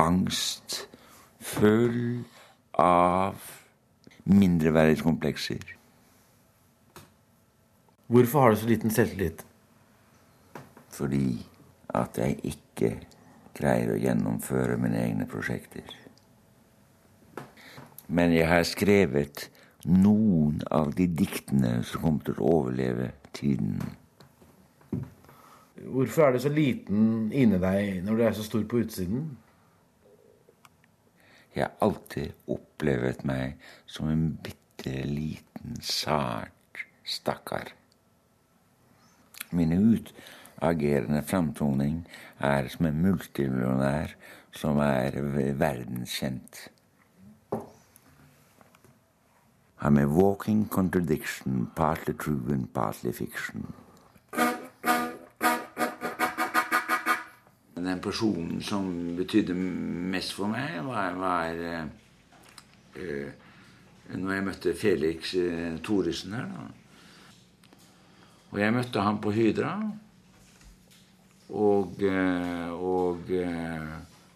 angst, 0.00 0.86
full 1.40 2.24
av 2.80 3.36
mindreverdighetskomplekser. 4.24 5.76
Hvorfor 8.10 8.40
har 8.40 8.50
du 8.50 8.56
så 8.56 8.66
liten 8.66 8.90
selvtillit? 8.90 9.44
Fordi 10.90 11.38
at 11.94 12.18
jeg 12.18 12.38
ikke 12.42 12.90
greier 13.56 13.94
å 13.94 14.00
gjennomføre 14.00 14.78
mine 14.80 14.98
egne 15.04 15.26
prosjekter. 15.30 15.86
Men 18.10 18.34
jeg 18.34 18.48
har 18.50 18.66
skrevet 18.66 19.46
noen 19.86 20.60
av 20.74 20.94
de 20.96 21.06
diktene 21.06 21.80
som 21.86 22.02
kommer 22.04 22.26
til 22.26 22.40
å 22.40 22.54
overleve 22.58 23.12
tiden. 23.36 23.78
Hvorfor 25.80 26.26
er 26.26 26.34
du 26.34 26.42
så 26.42 26.50
liten 26.52 27.30
inni 27.32 27.60
deg 27.62 28.02
når 28.04 28.18
du 28.18 28.24
er 28.26 28.34
så 28.36 28.44
stor 28.44 28.66
på 28.68 28.82
utsiden? 28.82 29.30
Jeg 31.54 31.66
har 31.66 31.72
alltid 31.82 32.32
opplevd 32.46 33.24
meg 33.26 33.56
som 33.90 34.10
en 34.10 34.26
bitte 34.42 34.92
liten, 35.06 35.80
sart 35.82 36.84
stakkar. 37.04 37.72
Min 39.50 39.72
utagerende 39.74 41.24
framtoning 41.26 42.04
er 42.38 42.68
som 42.70 42.86
en 42.86 43.02
multimillionær 43.02 44.14
som 44.54 44.78
er 44.84 45.18
verdenskjent. 45.58 46.68
I'm 49.82 49.98
a 49.98 50.06
walking 50.06 50.68
contradiction, 50.68 51.70
partly 51.74 52.12
true 52.12 52.52
and 52.52 52.72
partly 52.74 53.12
fiction. 53.12 53.72
Den 57.80 58.00
personen 58.02 58.60
som 58.62 58.88
betydde 59.16 59.54
mest 59.54 60.34
for 60.36 60.50
meg, 60.52 60.80
var, 60.84 61.14
var 61.16 61.62
eh, 61.64 61.86
eh, 63.00 63.48
når 64.16 64.34
jeg 64.34 64.46
møtte 64.46 64.74
Felix 64.76 65.34
eh, 65.38 65.78
Thoresen 65.84 66.36
her. 66.36 66.46
da. 66.50 66.66
Og 68.50 68.60
jeg 68.60 68.74
møtte 68.74 69.04
ham 69.06 69.20
på 69.22 69.32
Hydra. 69.32 69.74
Og, 71.50 72.02
eh, 72.02 72.70
og 72.74 73.32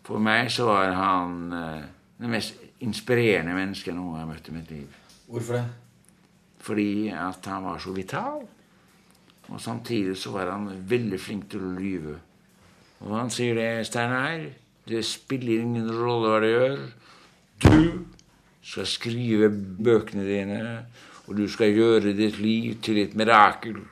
for 0.05 0.23
meg 0.23 0.51
så 0.51 0.69
var 0.71 0.95
han 0.99 1.39
det 1.51 2.31
mest 2.31 2.61
inspirerende 2.85 3.55
mennesket 3.57 3.93
jeg 3.93 3.99
noen 3.99 4.19
gang 4.19 4.31
møtte 4.31 4.53
i 4.53 4.57
mitt 4.57 4.71
liv. 4.73 5.01
Hvorfor 5.29 5.59
det? 5.59 5.65
Fordi 6.65 6.91
at 7.13 7.47
han 7.51 7.65
var 7.65 7.81
så 7.83 7.93
vital. 7.93 8.45
Og 9.49 9.61
samtidig 9.61 10.17
så 10.17 10.33
var 10.33 10.53
han 10.53 10.71
veldig 10.89 11.21
flink 11.21 11.51
til 11.53 11.67
å 11.67 11.75
lyve. 11.77 12.15
Og 13.05 13.17
han 13.19 13.31
sier 13.33 13.55
det, 13.59 13.87
Steinar, 13.87 14.47
det 14.89 15.05
spiller 15.05 15.61
ingen 15.61 15.91
rolle 15.93 16.31
hva 16.33 16.41
du 16.41 16.49
gjør. 16.49 16.79
Du 17.65 17.81
skal 18.65 18.89
skrive 18.89 19.51
bøkene 19.53 20.25
dine, 20.25 20.61
og 21.29 21.37
du 21.37 21.45
skal 21.53 21.75
gjøre 21.77 22.17
ditt 22.17 22.39
liv 22.41 22.81
til 22.85 23.03
et 23.05 23.15
mirakel. 23.17 23.83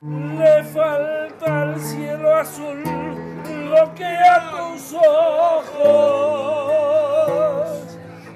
Le 0.00 0.54
falta 0.72 1.50
al 1.62 1.74
cielo 1.80 2.30
azul 2.38 2.80
lo 3.70 3.94
que 3.94 4.04
a 4.34 4.50
tus 4.50 4.94
ojos 4.94 5.80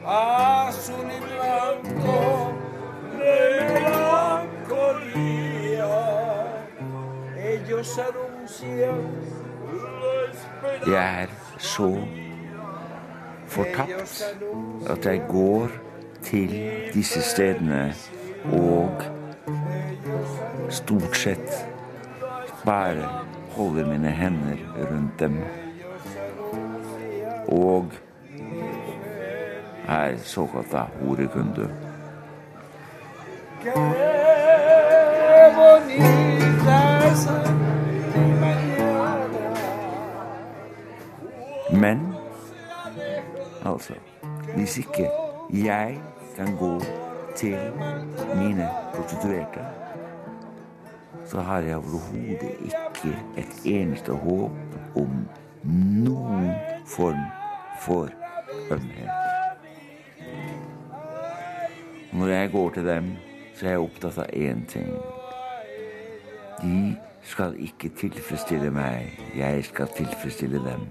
azul 0.07 1.09
y 1.11 1.24
Jeg 10.87 11.23
er 11.23 11.27
så 11.59 11.99
fortapt 13.47 14.37
at 14.90 15.07
jeg 15.07 15.23
går 15.29 15.68
til 16.23 16.73
disse 16.94 17.23
stedene 17.23 17.94
og 18.53 19.03
stort 20.70 21.16
sett 21.16 21.66
bare 22.64 23.09
holder 23.51 23.87
mine 23.87 24.11
hender 24.11 24.57
rundt 24.90 25.20
dem. 25.20 25.38
Og 27.49 27.92
er 29.88 30.16
såkalt 30.16 30.73
da 30.73 30.87
horekunde. 31.01 31.70
Qué 33.64 34.13
altså 43.64 43.94
Hvis 44.57 44.79
ikke 44.79 45.11
jeg 45.53 46.00
kan 46.37 46.57
gå 46.57 46.81
til 47.37 47.59
mine 48.37 48.68
prostituerte, 48.94 49.61
så 51.24 51.40
har 51.40 51.59
jeg 51.59 51.77
overhodet 51.77 52.57
ikke 52.64 53.18
et 53.37 53.62
eneste 53.64 54.12
håp 54.12 54.50
om 54.96 55.29
noen 56.05 56.50
form 56.87 57.24
for 57.81 58.09
ømhet. 58.70 59.11
Når 62.12 62.27
jeg 62.27 62.50
går 62.50 62.70
til 62.70 62.87
dem, 62.87 63.12
så 63.55 63.66
er 63.66 63.70
jeg 63.70 63.81
opptatt 63.81 64.18
av 64.18 64.27
én 64.33 64.66
ting. 64.68 64.90
De 66.62 66.96
skal 67.22 67.57
ikke 67.59 67.88
tilfredsstille 67.88 68.70
meg, 68.70 69.18
jeg 69.37 69.64
skal 69.64 69.88
tilfredsstille 69.96 70.61
dem. 70.62 70.87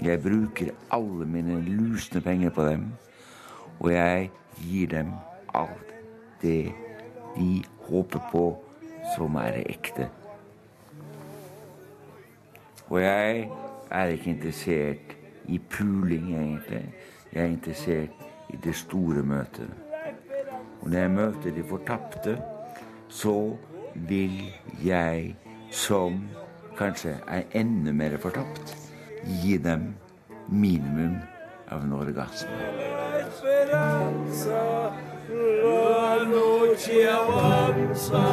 Jeg 0.00 0.22
bruker 0.22 0.72
alle 0.90 1.26
mine 1.26 1.60
lusne 1.60 2.20
penger 2.20 2.50
på 2.50 2.64
dem, 2.64 2.86
og 3.80 3.92
jeg 3.92 4.30
gir 4.62 4.88
dem 4.88 5.12
alt 5.54 5.94
det 6.42 6.72
de 7.36 7.62
håper 7.88 8.20
på 8.32 8.46
som 9.16 9.34
er 9.34 9.62
ekte. 9.66 10.08
Og 12.88 13.02
jeg 13.02 13.48
er 13.90 14.04
ikke 14.04 14.30
interessert 14.30 15.16
i 15.48 15.60
puling, 15.70 16.34
egentlig. 16.34 16.94
Jeg 17.32 17.42
er 17.42 17.46
interessert 17.46 18.10
i 18.50 18.56
det 18.64 18.74
store 18.76 19.22
møtet. 19.22 19.70
Og 20.80 20.90
når 20.90 20.98
jeg 20.98 21.10
møter 21.10 21.54
de 21.54 21.64
fortapte, 21.68 22.38
så 23.08 23.56
vil 23.94 24.42
jeg, 24.84 25.36
som 25.70 26.20
kanskje 26.78 27.16
er 27.28 27.42
enda 27.54 27.92
mer 27.92 28.16
fortapt, 28.18 28.76
gi 29.26 29.58
dem 29.58 29.94
minimum 30.48 31.16
av 31.68 31.84
en 31.84 31.92
orgasme. 31.92 32.58
La 32.82 33.18
esperanza, 33.20 34.92
la 35.62 36.24
noche 36.24 37.08
avanza. 37.08 38.24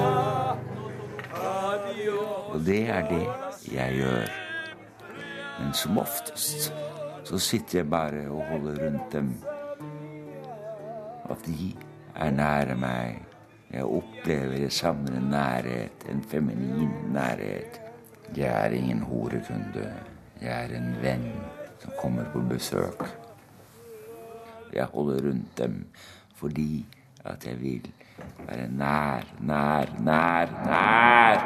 Adiós. 1.34 2.54
Og 2.54 2.62
det 2.66 2.84
er 2.90 3.08
det 3.10 3.26
jeg 3.72 4.02
gjør. 4.02 4.30
Men 5.60 5.74
som 5.74 5.98
oftest 6.02 6.74
så 7.30 7.38
sitter 7.38 7.82
jeg 7.82 7.90
bare 7.90 8.26
og 8.32 8.44
holder 8.50 8.86
rundt 8.86 9.12
dem. 9.14 9.34
At 11.30 11.46
de 11.46 11.74
er 12.16 12.32
nære 12.32 12.78
meg. 12.80 13.26
Jeg 13.70 13.86
opplever 13.86 14.56
jeg 14.58 14.74
en 14.90 15.28
nærhet, 15.30 16.06
en 16.10 16.24
feminin 16.24 16.90
nærhet. 17.14 17.82
Jeg 18.36 18.66
er 18.66 18.74
ingen 18.74 19.00
horekunde. 19.00 19.94
Jeg 20.42 20.66
er 20.66 20.76
en 20.78 20.94
venn 21.02 21.26
som 21.82 21.92
kommer 22.00 22.24
på 22.32 22.40
besøk. 22.48 23.02
Jeg 24.74 24.86
holder 24.94 25.26
rundt 25.28 25.58
dem 25.58 25.86
fordi 26.40 26.86
at 27.28 27.46
jeg 27.48 27.60
vil 27.60 27.92
være 28.48 28.68
nær, 28.72 29.26
nær, 29.40 29.92
nær, 30.00 30.48
nær. 30.66 31.44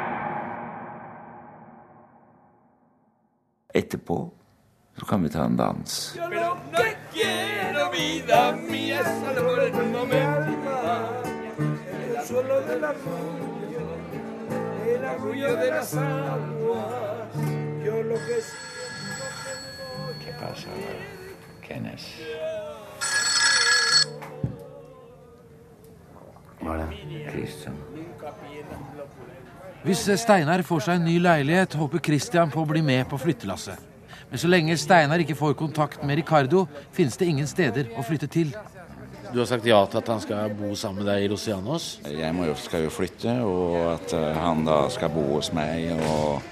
Etterpå 3.74 4.18
så 4.98 5.06
kan 5.06 5.22
vi 5.24 5.28
ta 5.28 5.44
en 5.44 5.56
dans. 5.56 6.14
Yo 6.16 6.28
lo 6.30 6.54
que 6.76 6.96
quiero, 7.12 7.90
es 7.92 9.06
en 9.74 9.96
un. 9.96 10.12
El 14.86 15.04
arrullo, 15.04 15.56
de. 15.56 15.68
Yo 17.84 18.02
lo 18.02 18.14
que 18.14 18.73
¿Qué 20.44 20.50
pasa, 20.50 20.68
Kenneth? 21.62 22.04
Hva 26.60 26.74
er 26.74 26.82
det? 26.82 27.22
Christian. 27.30 27.78
Hvis 29.84 30.04
Steinar 30.20 30.60
får 30.68 30.84
seg 30.84 31.00
en 31.00 31.08
ny 31.08 31.16
leilighet, 31.22 31.78
håper 31.80 32.02
Christian 32.04 32.52
på 32.52 32.60
å 32.60 32.68
bli 32.68 32.82
med 32.84 33.08
på 33.08 33.16
flyttelasset. 33.20 33.80
Men 34.28 34.42
så 34.42 34.50
lenge 34.50 34.76
Steinar 34.76 35.24
ikke 35.24 35.36
får 35.38 35.56
kontakt 35.56 36.04
med 36.04 36.20
Ricardo, 36.20 36.66
finnes 36.92 37.16
det 37.16 37.30
ingen 37.32 37.48
steder 37.48 37.88
å 37.96 38.04
flytte 38.04 38.28
til. 38.28 38.52
Du 39.32 39.40
har 39.40 39.48
sagt 39.48 39.64
ja 39.64 39.80
til 39.88 40.02
at 40.02 40.10
han 40.12 40.20
skal 40.20 40.52
bo 40.52 40.74
sammen 40.76 41.00
med 41.00 41.08
deg 41.08 41.24
i 41.24 41.30
Rosianos. 41.32 41.94
Jeg 42.04 42.36
må 42.36 42.50
jo, 42.50 42.58
skal 42.60 42.84
jo 42.84 42.92
flytte, 42.92 43.38
og 43.48 43.94
at 43.94 44.12
eh, 44.12 44.32
han 44.44 44.66
da 44.68 44.82
skal 44.92 45.12
bo 45.14 45.24
hos 45.38 45.54
meg 45.56 45.88
og, 45.96 46.44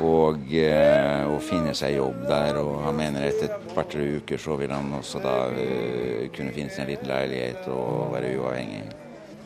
og, 0.00 0.46
eh, 0.54 1.26
og 1.28 1.42
finne 1.44 1.74
seg 1.76 1.98
jobb 1.98 2.24
der. 2.28 2.58
Og 2.62 2.80
han 2.86 2.96
mener 2.96 3.28
etter 3.28 3.50
et 3.50 3.74
par-tre 3.74 4.06
uker 4.22 4.40
så 4.40 4.56
vil 4.60 4.72
han 4.72 4.92
også 4.96 5.20
da 5.22 5.36
uh, 5.52 6.26
kunne 6.32 6.54
finne 6.54 6.72
seg 6.72 6.86
en 6.86 6.92
liten 6.94 7.12
leilighet 7.12 7.68
og 7.72 8.12
være 8.14 8.32
uavhengig. 8.38 8.82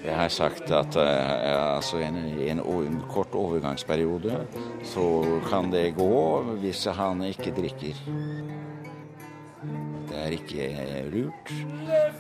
Jeg 0.06 0.14
har 0.14 0.30
sagt 0.30 0.70
at 0.70 0.96
uh, 1.00 1.74
altså 1.74 1.98
en, 2.04 2.20
en, 2.38 2.62
en 2.62 3.02
kort 3.10 3.34
overgangsperiode 3.34 4.38
så 4.86 5.06
kan 5.48 5.72
det 5.72 5.96
gå 5.98 6.14
hvis 6.62 6.86
han 6.94 7.26
ikke 7.26 7.54
drikker. 7.56 8.02
Det 10.06 10.18
er 10.22 10.34
ikke 10.36 10.66
lurt. 11.10 11.50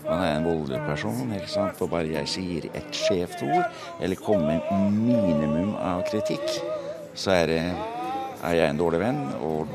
Han 0.06 0.22
er 0.22 0.32
en 0.36 0.44
voldelig 0.48 0.80
person, 0.88 1.30
ikke 1.36 1.50
sant? 1.50 1.80
og 1.80 1.90
bare 1.92 2.10
jeg 2.10 2.30
sier 2.30 2.66
et 2.74 2.96
skjevt 2.96 3.44
ord, 3.46 3.70
eller 4.02 4.18
kommer 4.18 4.58
med 4.58 4.98
minimum 4.98 5.76
av 5.78 6.02
kritikk, 6.10 6.58
så 7.16 7.32
er, 7.32 7.46
det, 7.52 7.62
er 8.44 8.58
jeg 8.60 8.72
en 8.72 8.80
dårlig 8.80 9.00
venn, 9.02 9.20
og 9.40 9.70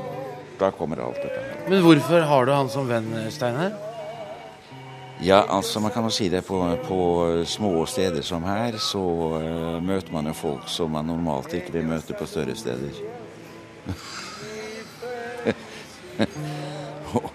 da 0.60 0.70
kommer 0.74 1.00
alt 1.02 1.22
dette. 1.22 1.40
Men 1.68 1.82
hvorfor 1.84 2.20
har 2.28 2.46
du 2.46 2.52
han 2.54 2.70
som 2.70 2.88
venn, 2.90 3.08
Steinar? 3.34 3.72
Ja, 5.22 5.44
altså 5.48 5.80
man 5.80 5.92
kan 5.94 6.02
jo 6.02 6.10
si 6.10 6.28
det 6.28 6.42
på, 6.46 6.58
på 6.82 6.98
små 7.46 7.86
steder 7.86 8.22
som 8.26 8.42
her, 8.42 8.74
så 8.82 8.98
uh, 9.38 9.78
møter 9.82 10.12
man 10.14 10.26
jo 10.26 10.32
folk 10.34 10.66
som 10.66 10.90
man 10.96 11.06
normalt 11.06 11.54
ikke 11.54 11.72
vil 11.76 11.86
møte 11.86 12.14
på 12.18 12.26
større 12.26 12.56
steder. 12.58 12.90
og, 17.14 17.30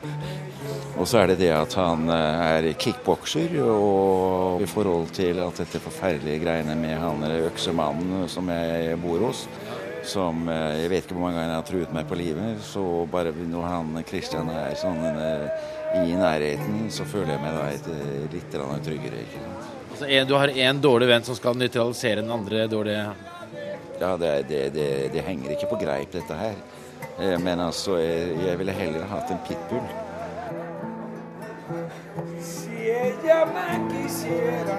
og 0.97 1.07
så 1.07 1.17
er 1.21 1.27
det 1.31 1.39
det 1.45 1.51
at 1.55 1.73
han 1.79 2.09
eh, 2.11 2.43
er 2.57 2.73
kickbokser, 2.79 3.55
og 3.63 4.61
i 4.63 4.67
forhold 4.67 5.07
til 5.15 5.39
at 5.43 5.59
dette 5.61 5.79
forferdelige 5.79 6.43
greiene 6.43 6.75
med 6.75 6.95
han 6.99 7.23
eller 7.23 7.47
øksemannen 7.51 8.27
som 8.31 8.49
jeg 8.51 8.99
bor 9.03 9.19
hos, 9.29 9.47
som 10.07 10.47
eh, 10.49 10.81
jeg 10.83 10.91
vet 10.91 11.05
ikke 11.05 11.17
hvor 11.17 11.27
mange 11.27 11.41
ganger 11.41 11.57
har 11.59 11.65
truet 11.67 11.93
meg 11.95 12.07
på 12.09 12.17
livet, 12.19 12.61
så 12.65 12.83
bare 13.11 13.33
når 13.35 13.67
han 13.67 14.03
Kristian 14.07 14.49
er 14.53 14.75
sånn 14.79 14.99
eh, 15.07 15.67
i 16.03 16.15
nærheten, 16.17 16.87
så 16.93 17.05
føler 17.07 17.35
jeg 17.35 17.43
meg 17.43 17.57
da 17.57 17.67
et, 17.71 17.89
eh, 17.93 18.27
litt 18.33 18.57
tryggere. 18.85 19.23
ikke 19.23 19.43
sant? 19.43 19.73
Altså, 19.91 20.09
en, 20.13 20.27
du 20.27 20.35
har 20.37 20.47
én 20.53 20.81
dårlig 20.81 21.07
venn 21.09 21.23
som 21.25 21.35
skal 21.35 21.57
nøytralisere 21.57 22.21
den 22.21 22.31
andre 22.31 22.67
dårlige 22.67 23.05
Ja, 23.99 24.11
det, 24.17 24.33
det, 24.49 24.73
det, 24.75 24.89
det 25.13 25.23
henger 25.25 25.55
ikke 25.55 25.71
på 25.71 25.79
greip, 25.81 26.11
dette 26.13 26.35
her. 26.37 26.59
Eh, 27.19 27.37
Men 27.39 27.59
altså, 27.59 27.97
jeg, 27.97 28.35
jeg 28.45 28.59
ville 28.59 28.75
heller 28.77 29.07
hatt 29.09 29.31
en 29.33 29.41
pitbull. 29.47 29.87
Si 32.39 32.89
ella 32.93 33.41
me 33.49 33.65
quisiera, 33.89 34.77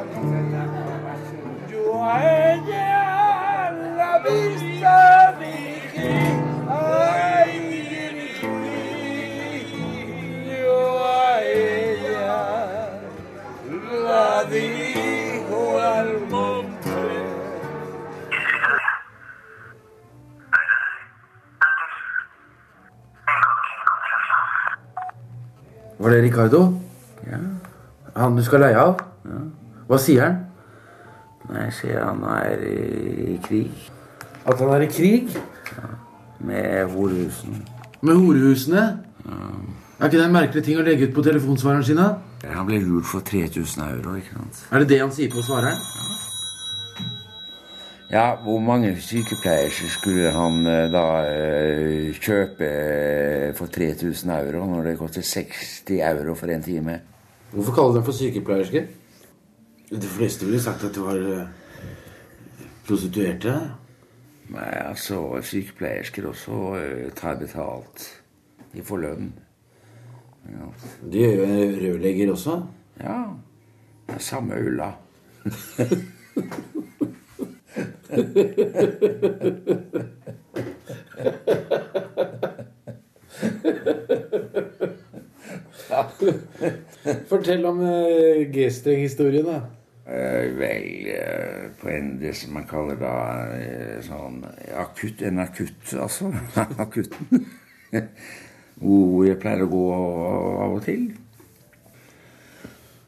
yo 1.69 1.99
a 2.01 2.15
ella 2.23 3.71
la 3.99 4.13
vista 4.25 5.18
Var 25.99 26.11
det 26.11 26.23
Ricardo? 26.23 26.61
Ja, 27.27 27.39
Han 28.17 28.37
du 28.37 28.43
skal 28.45 28.61
leie 28.61 28.79
av? 28.79 29.01
Ja. 29.25 29.41
Hva 29.89 29.99
sier 30.03 30.25
han? 30.25 30.39
Nei, 31.49 31.69
sier 31.73 32.03
han 32.05 32.21
er 32.29 32.61
i 32.69 33.39
krig 33.41 33.71
At 34.45 34.59
han 34.61 34.73
er 34.75 34.85
i 34.85 34.89
krig? 34.93 35.31
Ja. 35.77 35.89
med 36.41 36.91
horehusene. 36.95 37.63
Med 38.03 38.15
horehusene? 38.17 38.85
Ja. 39.25 39.39
Er 39.99 40.07
ikke 40.07 40.19
det 40.21 40.25
en 40.29 40.33
merkelig 40.37 40.63
ting 40.65 40.79
å 40.79 40.85
legge 40.87 41.09
ut 41.09 41.15
på 41.17 41.23
telefonsvareren 41.27 41.85
sin? 41.85 41.99
da? 41.99 42.13
Han 42.55 42.67
ble 42.69 42.79
lurt 42.85 43.09
for 43.11 43.21
3000 43.27 43.83
euro, 43.83 44.15
ikke 44.15 44.37
sant? 44.37 44.61
Er 44.71 44.85
det 44.85 44.89
det 44.93 45.01
han 45.03 45.11
sier 45.13 45.33
på 45.33 45.43
svareren? 45.43 45.75
Ja, 45.75 46.05
hvor 48.09 48.59
mange 48.59 48.95
sykepleiere 49.01 49.89
skulle 49.93 50.31
han 50.33 50.67
eh, 50.67 50.87
da 50.93 51.03
eh, 51.29 52.15
kjøpe 52.17 52.65
eh, 52.65 53.55
for 53.57 53.67
3000 53.69 54.31
euro 54.33 54.65
når 54.67 54.83
det 54.87 54.99
koster 54.99 55.23
60 55.23 55.91
euro 56.01 56.35
for 56.35 56.49
en 56.49 56.63
time? 56.63 57.01
Hvorfor 57.53 57.75
kalle 57.77 57.95
dem 57.99 58.05
for 58.07 58.17
sykepleierske? 58.17 58.87
De 59.91 60.09
fleste 60.09 60.47
ville 60.47 60.61
sagt 60.61 60.85
at 60.85 60.95
det 60.95 61.05
var 61.05 61.49
prostituerte. 62.89 63.55
Nei, 64.49 64.73
altså, 64.89 65.41
sykepleiersker 65.45 66.29
også 66.29 66.77
tar 67.17 67.37
betalt. 67.41 68.09
De 68.73 68.85
får 68.85 69.05
lønn. 69.05 69.33
Ja, 70.49 70.73
De 71.13 71.19
gjør 71.19 71.45
jo 71.45 71.71
rørlegger 71.83 72.33
også. 72.33 72.63
ja 73.03 73.21
det 74.09 74.15
er 74.17 74.25
samme 74.25 74.57
ulla. 74.57 74.93
Fortell 87.29 87.65
om 87.69 87.81
uh, 87.81 88.53
G-streng-historien, 88.53 89.45
da. 89.45 89.61
Eh, 90.09 90.57
vel, 90.57 91.07
eh, 91.07 91.71
på 91.81 91.89
en, 91.89 92.21
det 92.21 92.37
som 92.37 92.55
man 92.57 92.65
kaller 92.65 92.97
da 92.97 93.11
eh, 93.61 93.99
sånn 94.07 94.39
akutt, 94.81 95.21
en 95.21 95.43
akutt, 95.43 95.91
altså. 96.01 96.31
Akutten. 96.85 97.43
Hvor 98.81 99.27
jeg 99.27 99.37
pleier 99.43 99.67
å 99.67 99.69
gå 99.69 99.83
av 99.93 100.79
og 100.79 100.81
til. 100.87 101.11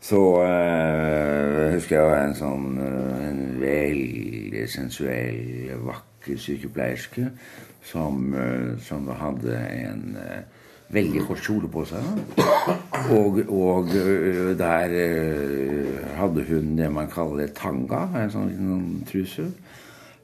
Så 0.00 0.20
eh, 0.42 1.74
husker 1.74 2.00
jeg 2.00 2.20
en 2.24 2.36
sånn 2.36 2.78
eh, 2.80 3.24
en 3.28 3.42
veldig 3.60 4.62
sensuell, 4.72 5.74
vakker 5.84 6.40
sykepleierske 6.40 7.26
som, 7.84 8.30
eh, 8.32 8.70
som 8.80 9.10
hadde 9.20 9.58
en 9.60 10.16
veldig 10.90 11.26
kort 11.28 11.44
kjole 11.44 11.68
på 11.70 11.84
seg. 11.90 12.06
Og, 13.12 13.42
og 13.52 13.92
der 14.58 14.94
hadde 16.16 16.46
hun 16.48 16.72
det 16.80 16.88
man 16.92 17.12
kaller 17.12 17.52
tanga, 17.54 18.06
en 18.18 18.32
sånn 18.32 18.48
liten 18.50 19.04
truse. 19.08 19.46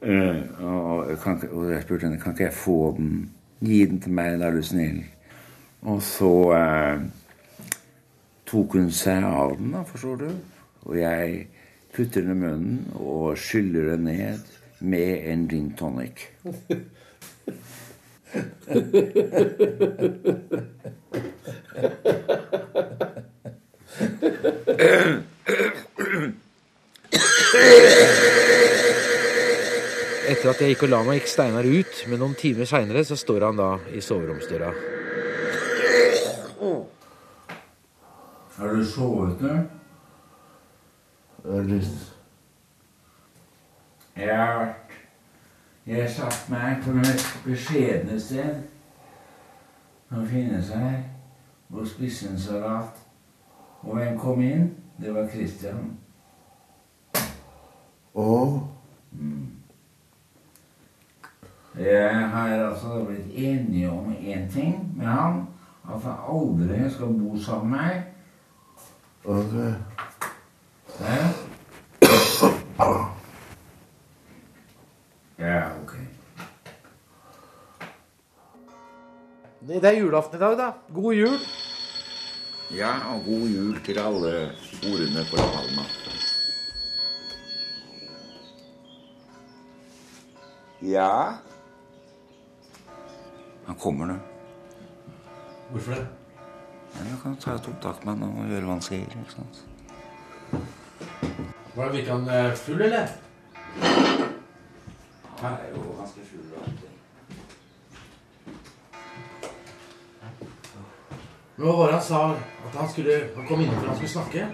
Og, 0.07 1.12
kan, 1.23 1.39
og 1.53 1.71
jeg 1.71 1.85
spurte 1.85 2.09
henne 2.09 2.19
kan 2.21 2.35
ikke 2.35 2.49
jeg 2.49 2.57
få 2.59 2.81
den, 2.99 3.12
gi 3.62 3.85
den 3.87 4.03
til 4.03 4.17
meg, 4.19 4.41
da 4.41 4.51
er 4.51 4.59
du 4.59 4.67
snill. 4.67 4.99
Og 5.87 6.03
så 6.05 6.35
tok 8.46 8.76
hun 8.78 8.90
seg 8.94 9.24
av 9.26 9.56
den, 9.59 9.72
da, 9.74 9.82
forstår 9.87 10.16
du. 10.22 10.28
Og 10.87 10.98
jeg 11.00 11.46
putter 11.96 12.22
den 12.22 12.37
i 12.37 12.40
munnen 12.44 12.98
og 13.00 13.38
skyller 13.40 13.92
den 13.94 14.06
ned 14.11 14.52
med 14.80 15.30
en 15.32 15.46
gin 15.50 15.70
tonic. 15.78 16.26
Etter 30.26 30.50
at 30.50 30.61
jeg 30.61 30.74
gikk 30.74 30.85
og 30.85 30.92
la 30.92 31.00
meg, 31.06 31.20
gikk 31.20 31.30
Steinar 31.30 31.66
ut, 31.66 32.04
men 32.11 32.20
noen 32.20 32.37
timer 32.38 32.68
seinere 32.68 33.06
så 33.06 33.16
står 33.18 33.48
han 33.48 33.59
da 33.59 33.70
i 33.94 34.02
soveromsdøra. 34.04 34.74
Har 38.57 38.69
du 38.69 38.85
sovet 38.85 39.40
nå? 39.40 39.49
Jeg 44.16 44.37
har 44.37 44.59
vært 44.59 44.95
Jeg 45.87 46.11
satt 46.11 46.49
meg 46.51 46.81
på 46.83 46.95
det 46.95 47.03
mest 47.05 47.35
beskjedne 47.45 48.16
sted 48.21 48.62
som 50.09 50.25
finnes 50.27 50.73
her, 50.73 50.97
og 51.71 51.87
spiste 51.87 52.31
en 52.31 52.40
salat. 52.40 52.97
Og 53.83 53.95
hvem 53.95 54.19
kom 54.19 54.40
inn? 54.40 54.73
Det 54.99 55.14
var 55.14 55.29
Christian. 55.29 55.92
Jeg 61.77 62.29
har 62.29 62.66
altså 62.71 63.05
blitt 63.05 63.31
enig 63.37 63.90
om 63.90 64.12
én 64.14 64.51
ting 64.53 64.92
med 64.97 65.07
han. 65.07 65.47
At 65.85 66.01
han 66.03 66.19
aldri 66.29 66.90
skal 66.90 67.07
bo 67.07 67.38
sammen 67.38 67.71
med 67.71 67.79
meg. 67.79 68.15
Ja, 69.27 69.35
ok. 75.83 75.95
Det 79.67 79.85
er 79.85 79.99
julaften 79.99 80.39
i 80.39 80.43
dag, 80.45 80.55
da. 80.59 80.69
God 80.95 81.15
jul. 81.15 81.39
Ja, 82.71 82.93
og 83.15 83.25
god 83.25 83.49
jul 83.51 83.81
til 83.83 83.99
alle 83.99 84.31
ordene 84.93 85.25
på 85.31 85.41
La 85.41 85.47
Palma. 85.57 85.89
Ja? 90.83 91.11
Han 93.67 93.75
kommer 93.83 94.07
nå. 94.07 94.21
Hvorfor 95.73 95.99
det? 95.99 96.07
Jeg 96.96 97.18
kan 97.22 97.37
ta 97.37 97.54
et 97.54 97.68
opptak 97.68 98.04
med 98.04 98.16
ham 98.16 98.38
og 98.40 98.48
gjøre 98.50 98.64
hva 98.64 98.74
han 98.76 98.85
sier. 98.85 99.04
ikke 99.04 99.32
sant? 99.35 99.64
Hvordan 101.74 101.92
Virker 101.92 102.12
han 102.12 102.28
eh, 102.32 102.56
full, 102.56 102.82
eller? 102.82 103.09
Han 105.42 105.52
er 105.52 105.72
jo 105.74 105.82
ganske 105.98 106.20
full. 106.30 106.44
Nå 111.56 111.64
Men 111.64 111.66
hva 111.66 111.76
var 111.76 111.87
det 111.87 111.98
han 111.98 112.04
sa? 112.04 112.22
At 112.68 112.74
han 112.80 112.88
skulle 112.92 113.20
han 113.37 113.46
kom 113.48 113.61
innenfor 113.61 113.87
han 113.88 113.96
skulle 113.96 114.12
snakke? 114.12 114.48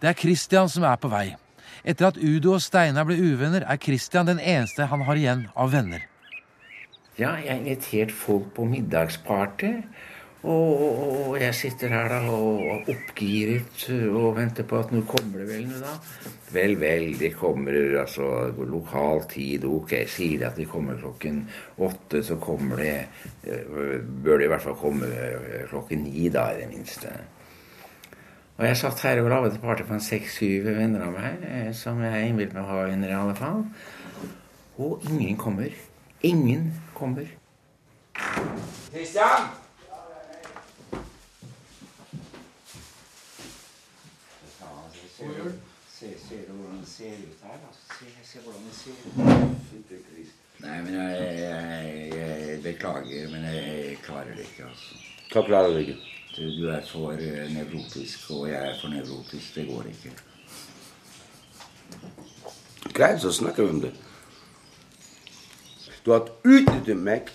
Det 0.00 0.08
er 0.10 0.18
Christian 0.18 0.68
som 0.68 0.86
er 0.86 0.96
på 1.00 1.08
vei. 1.12 1.28
Etter 1.84 2.08
at 2.08 2.18
Udo 2.18 2.56
og 2.56 2.62
Steinar 2.62 3.06
ble 3.06 3.18
uvenner, 3.20 3.62
er 3.66 3.78
Christian 3.82 4.26
den 4.26 4.40
eneste 4.40 4.88
han 4.90 5.04
har 5.06 5.20
igjen 5.20 5.46
av 5.54 5.70
venner. 5.72 6.06
Ja, 7.14 7.36
jeg 7.38 7.52
har 7.52 7.60
invitert 7.60 8.12
folk 8.12 8.48
på 8.56 8.64
middagsparty. 8.66 9.70
Og, 10.44 10.80
og, 10.82 11.28
og 11.28 11.36
jeg 11.40 11.54
sitter 11.56 11.92
her 11.94 12.10
da 12.10 12.18
og 12.28 12.88
oppgiret 12.90 13.84
og 14.10 14.34
venter 14.36 14.66
på 14.68 14.76
at 14.82 14.90
nå 14.92 15.00
kommer 15.08 15.40
det 15.40 15.46
vel 15.48 15.68
noe, 15.70 15.78
da. 15.80 16.32
Vel, 16.52 16.74
vel, 16.80 17.06
det 17.16 17.30
kommer 17.38 17.78
altså 18.02 18.26
lokal 18.58 19.24
tid. 19.30 19.64
Ok, 19.64 19.94
sier 20.10 20.42
de 20.42 20.48
at 20.50 20.58
de 20.58 20.66
kommer 20.68 20.98
klokken 21.00 21.38
åtte, 21.86 22.20
så 22.26 22.36
kommer 22.42 22.82
det 22.82 22.92
eh, 23.46 24.02
Bør 24.04 24.42
det 24.42 24.50
i 24.50 24.52
hvert 24.52 24.66
fall 24.66 24.76
komme 24.82 25.08
eh, 25.08 25.64
klokken 25.70 26.04
ni, 26.10 26.28
da, 26.34 26.50
i 26.52 26.60
det 26.60 26.68
minste. 26.74 27.14
Og 28.58 28.66
jeg 28.68 28.82
satt 28.82 29.06
her 29.06 29.22
og 29.22 29.30
laget 29.32 29.54
et 29.54 29.62
party 29.62 29.86
for 29.86 29.96
en 29.96 30.08
seks-syv 30.10 30.66
venner 30.76 31.06
av 31.06 31.14
meg, 31.14 31.46
eh, 31.46 31.70
som 31.78 32.02
jeg 32.04 32.28
innbilte 32.34 32.58
meg 32.58 32.66
å 32.66 32.74
ha 32.74 32.88
venner 32.90 33.14
i 33.14 33.20
alle 33.22 33.38
fall. 33.38 33.64
Og 34.82 35.06
ingen 35.08 35.38
kommer. 35.40 35.72
Ingen 36.26 36.72
kommer. 36.94 37.26
Kristian! 38.92 39.50
Se, 45.94 46.06
ser 46.28 46.52
hvordan 46.52 46.80
det 46.80 46.88
ser 46.88 47.06
ut 47.06 47.42
her? 47.42 47.58
Se, 47.98 48.06
se 48.24 48.38
hvordan 48.44 48.64
det 48.66 48.74
ser 48.74 48.90
ut. 48.90 49.14
Nei, 50.64 50.82
men 50.82 50.94
jeg, 50.94 51.38
jeg, 51.38 52.12
jeg 52.14 52.62
beklager, 52.62 53.30
men 53.30 53.44
jeg 53.44 53.98
klarer 54.02 54.34
det 54.34 54.46
ikke. 54.48 54.68
altså. 54.68 55.00
Hva 55.32 55.42
klarer 55.46 55.72
du 55.74 55.80
ikke? 55.82 55.96
Du, 56.36 56.42
du 56.58 56.68
er 56.70 56.82
for 56.88 57.12
eh, 57.14 57.50
nevrotisk, 57.54 58.30
og 58.30 58.48
jeg 58.50 58.60
er 58.70 58.78
for 58.80 58.88
nevrotisk. 58.92 59.54
Det 59.54 59.66
går 59.68 59.90
ikke. 59.92 60.12
Greit, 62.94 63.20
så 63.22 63.32
snakker 63.32 63.62
vi 63.62 63.76
om 63.76 63.80
det. 63.86 63.92
Du 66.04 66.10
har 66.12 66.28
utnyttet 66.44 66.96
meg. 67.00 67.30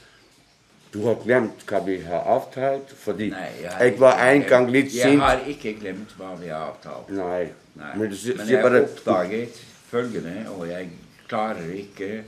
Du 0.94 1.04
har 1.06 1.20
glemt 1.22 1.62
hva 1.70 1.80
vi 1.86 2.00
har 2.02 2.26
avtalt, 2.34 2.90
fordi 2.98 3.28
Nei, 3.30 3.50
jeg, 3.62 3.94
var 4.02 4.22
en 4.26 4.42
gang 4.50 4.70
litt 4.74 4.90
Jeg 4.94 5.12
sint. 5.12 5.22
har 5.22 5.44
ikke 5.52 5.76
glemt 5.78 6.16
hva 6.18 6.32
vi 6.40 6.50
har 6.50 6.72
avtalt. 6.72 7.12
Nei. 7.14 7.44
Nei. 7.78 7.92
Men 7.98 8.10
du 8.10 8.16
Men 8.38 8.50
jeg 8.50 8.64
bare 8.64 8.82
oppdaget 8.88 9.60
følgende, 9.92 10.34
og 10.56 10.66
jeg 10.70 10.90
klarer 11.30 11.70
ikke 11.78 12.24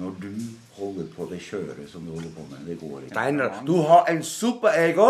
når 0.00 0.16
du 0.22 0.32
holder 0.78 1.06
på 1.14 1.28
det 1.30 1.38
kjøret 1.44 1.86
som 1.92 2.02
du 2.06 2.14
holder 2.16 2.34
på 2.34 2.46
med. 2.50 2.66
Det 2.66 2.78
går 2.80 2.98
ikke. 3.04 3.14
Steiner, 3.14 3.62
du 3.66 3.76
har 3.86 4.10
en 4.10 4.22
superego. 4.22 5.08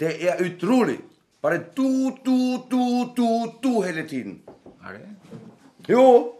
Det 0.00 0.14
er 0.30 0.42
utrolig. 0.46 0.98
Bare 1.42 1.58
du, 1.76 2.10
du, 2.24 2.38
du, 2.70 2.82
du, 3.16 3.28
du 3.62 3.82
hele 3.82 4.06
tiden. 4.08 4.40
Er 4.86 4.92
det? 4.98 5.08
Jo. 5.88 6.34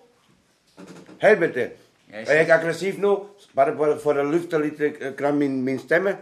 Helvete. 1.19 1.71
Jeg 2.15 2.27
Er 2.29 2.35
jeg 2.35 2.51
aggressiv 2.51 2.99
nå? 3.03 3.13
Bare 3.55 3.75
for, 3.99 4.19
å 4.19 4.25
lufte 4.29 4.61
litt 4.63 4.81
eh, 4.81 5.11
grann 5.19 5.39
min, 5.39 5.57
min 5.67 5.81
stemme? 5.83 6.15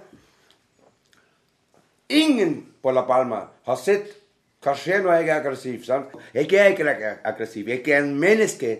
Ingen 2.08 2.54
på 2.82 2.92
La 2.96 3.02
Palma 3.08 3.42
har 3.68 3.76
sett 3.76 4.14
hva 4.62 4.72
skjer 4.78 5.02
når 5.02 5.18
jeg 5.18 5.28
er 5.28 5.40
aggressiv. 5.40 5.82
sant? 5.84 6.14
Jeg 6.32 6.48
er 6.54 6.72
ikke 6.72 7.16
aggressiv. 7.24 7.68
Jeg 7.68 7.82
er 7.88 7.98
en 8.04 8.14
menneske 8.18 8.78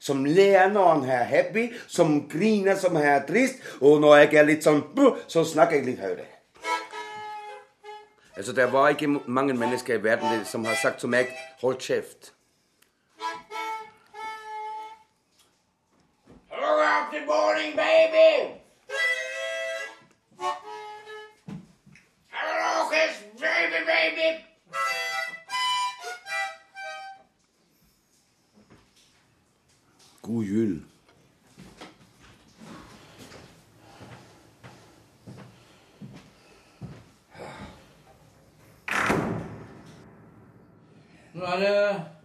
som 0.00 0.24
ler 0.24 0.70
når 0.72 0.88
han 0.88 1.04
er 1.10 1.24
happy, 1.30 1.68
som 1.86 2.28
griner 2.30 2.78
som 2.78 2.96
han 2.96 3.06
er 3.06 3.26
trist, 3.28 3.62
og 3.80 4.00
når 4.00 4.16
jeg 4.16 4.34
er 4.40 4.48
litt 4.48 4.66
sånn 4.66 4.82
så 5.26 5.44
snakker 5.44 5.78
jeg 5.78 5.86
litt 5.92 6.02
høyere. 6.02 6.26
Altså, 8.38 8.52
Det 8.52 8.72
var 8.72 8.88
ikke 8.88 9.20
mange 9.26 9.54
mennesker 9.54 9.98
i 9.98 10.02
verden 10.02 10.44
som 10.44 10.64
har 10.64 10.74
sagt 10.74 11.00
som 11.00 11.10
meg 11.10 11.26
'hold 11.60 11.78
kjeft'. 11.78 12.37
Morning, 17.28 17.76
baby! 17.76 18.54
Hello, 22.30 22.90
kiss, 22.90 23.22
baby, 23.38 23.84
baby! 23.84 24.44
God 30.22 30.44
jul. 30.44 30.82
Nå 41.34 41.44
er 41.44 41.58
det 41.60 42.17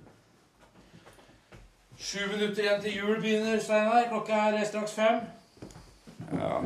sju 2.03 2.27
minutter 2.27 2.63
igjen 2.63 2.81
til 2.83 2.97
jul 2.97 3.21
begynner, 3.21 3.59
Steinar. 3.63 4.07
Klokka 4.11 4.39
er 4.51 4.65
straks 4.67 4.95
fem. 4.97 5.21
Ja, 6.33 6.59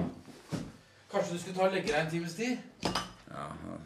Kanskje 1.11 1.33
du 1.33 1.39
skulle 1.39 1.55
ta 1.55 1.67
og 1.67 1.75
legge 1.75 1.91
deg 1.93 1.99
en 2.01 2.09
times 2.11 2.33
tid? 2.35 2.57
ja, 2.83 3.45
ja. 3.67 3.77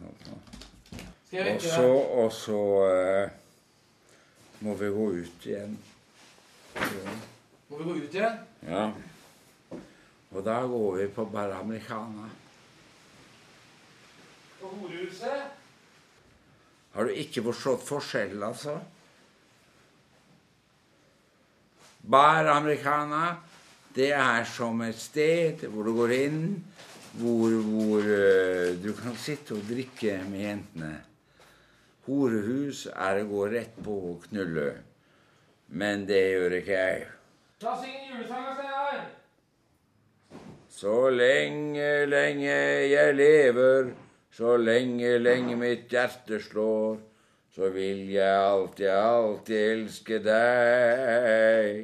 Skal 1.26 1.38
jeg 1.38 1.46
vekke 1.46 1.68
så, 1.68 1.82
deg? 1.82 2.08
og 2.22 2.32
så 2.32 2.60
eh, 2.88 3.30
må 4.64 4.74
vi 4.80 4.88
gå 4.96 5.06
ut 5.20 5.46
igjen. 5.46 5.76
Må 7.68 7.78
vi 7.78 7.84
gå 7.84 7.94
ut 8.00 8.16
igjen? 8.16 8.40
Ja. 8.68 8.86
Og 10.32 10.44
da 10.44 10.56
går 10.66 10.96
vi 10.96 11.06
på 11.14 11.24
Bar 11.24 11.52
Americana. 11.60 12.30
På 14.60 14.72
horehuset? 14.80 15.60
Har 16.92 17.08
du 17.08 17.16
ikke 17.16 17.44
forstått 17.44 17.86
forskjellen, 17.86 18.42
altså? 18.42 18.78
Bar 22.02 22.48
Americana, 22.50 23.36
det 23.94 24.10
er 24.16 24.44
som 24.48 24.80
et 24.82 24.98
sted 24.98 25.62
hvor 25.70 25.86
du 25.86 25.94
går 25.94 26.14
inn, 26.16 26.42
hvor, 27.20 27.54
hvor 27.68 28.02
uh, 28.02 28.72
du 28.82 28.90
kan 28.98 29.14
sitte 29.20 29.54
og 29.54 29.66
drikke 29.68 30.18
med 30.26 30.46
jentene. 30.46 30.92
Horehus 32.08 32.88
er 32.90 33.20
å 33.22 33.28
gå 33.30 33.44
rett 33.52 33.76
på 33.84 33.94
og 34.10 34.24
knulle. 34.26 34.70
Men 35.78 36.02
det 36.08 36.22
gjør 36.32 36.56
ikke 36.58 36.78
jeg. 36.78 37.04
La 37.62 37.74
oss 37.76 37.84
synge 37.84 38.08
julesang, 38.10 38.48
Steinar. 38.56 39.04
Så 40.72 40.96
lenge, 41.14 41.88
lenge 42.10 42.56
jeg 42.90 43.14
lever, 43.14 43.92
så 44.34 44.56
lenge, 44.58 45.14
lenge 45.22 45.54
mitt 45.60 45.86
hjerte 45.92 46.40
slår, 46.42 46.98
så 47.52 47.68
vil 47.68 48.06
jeg 48.10 48.36
alltid, 48.36 48.88
alltid 48.88 49.58
elske 49.72 50.18
deg. 50.24 51.82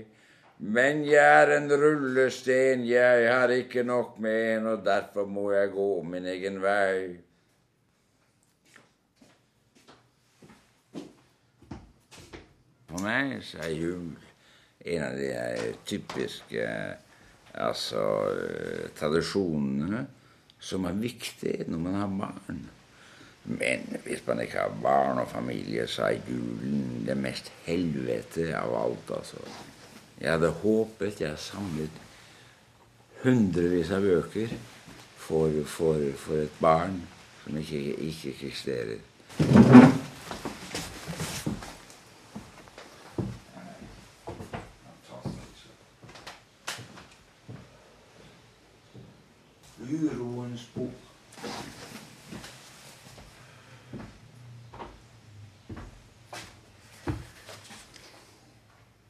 Men 0.58 1.04
jeg 1.06 1.42
er 1.42 1.52
en 1.58 1.68
rullesten, 1.70 2.86
jeg 2.88 3.28
har 3.30 3.52
ikke 3.54 3.84
nok 3.86 4.16
med 4.18 4.56
en, 4.56 4.70
og 4.72 4.86
derfor 4.86 5.28
må 5.28 5.50
jeg 5.52 5.70
gå 5.76 5.90
min 6.02 6.26
egen 6.32 6.56
vei. 6.62 7.18
For 12.88 13.04
meg 13.04 13.36
så 13.44 13.60
er 13.68 13.76
jul 13.76 14.16
en 14.88 15.04
av 15.04 15.18
de 15.20 15.28
eh, 15.36 15.76
typiske 15.86 16.64
altså, 17.52 18.02
eh, 18.32 18.88
tradisjonene 18.96 20.06
som 20.58 20.88
er 20.88 20.96
viktige 20.98 21.68
når 21.68 21.84
man 21.84 22.00
har 22.00 22.18
barn. 22.24 22.66
Men 23.48 23.96
hvis 24.04 24.26
man 24.26 24.40
ikke 24.40 24.58
har 24.58 24.74
barn 24.82 25.18
og 25.18 25.28
familie, 25.28 25.86
så 25.86 26.02
er 26.02 26.18
julen 26.28 27.06
det 27.06 27.16
mest 27.16 27.52
helvete 27.64 28.50
av 28.56 28.74
alt. 28.76 29.10
altså. 29.16 29.40
Jeg 30.20 30.32
hadde 30.32 30.50
håpet 30.62 31.20
jeg 31.20 31.38
samlet 31.40 32.02
hundrevis 33.22 33.90
av 33.90 34.04
bøker 34.04 34.52
for, 35.16 35.62
for, 35.64 36.04
for 36.16 36.44
et 36.44 36.60
barn 36.60 37.00
som 37.44 37.56
ikke, 37.56 37.94
ikke 37.96 38.34
eksisterer. 38.36 38.98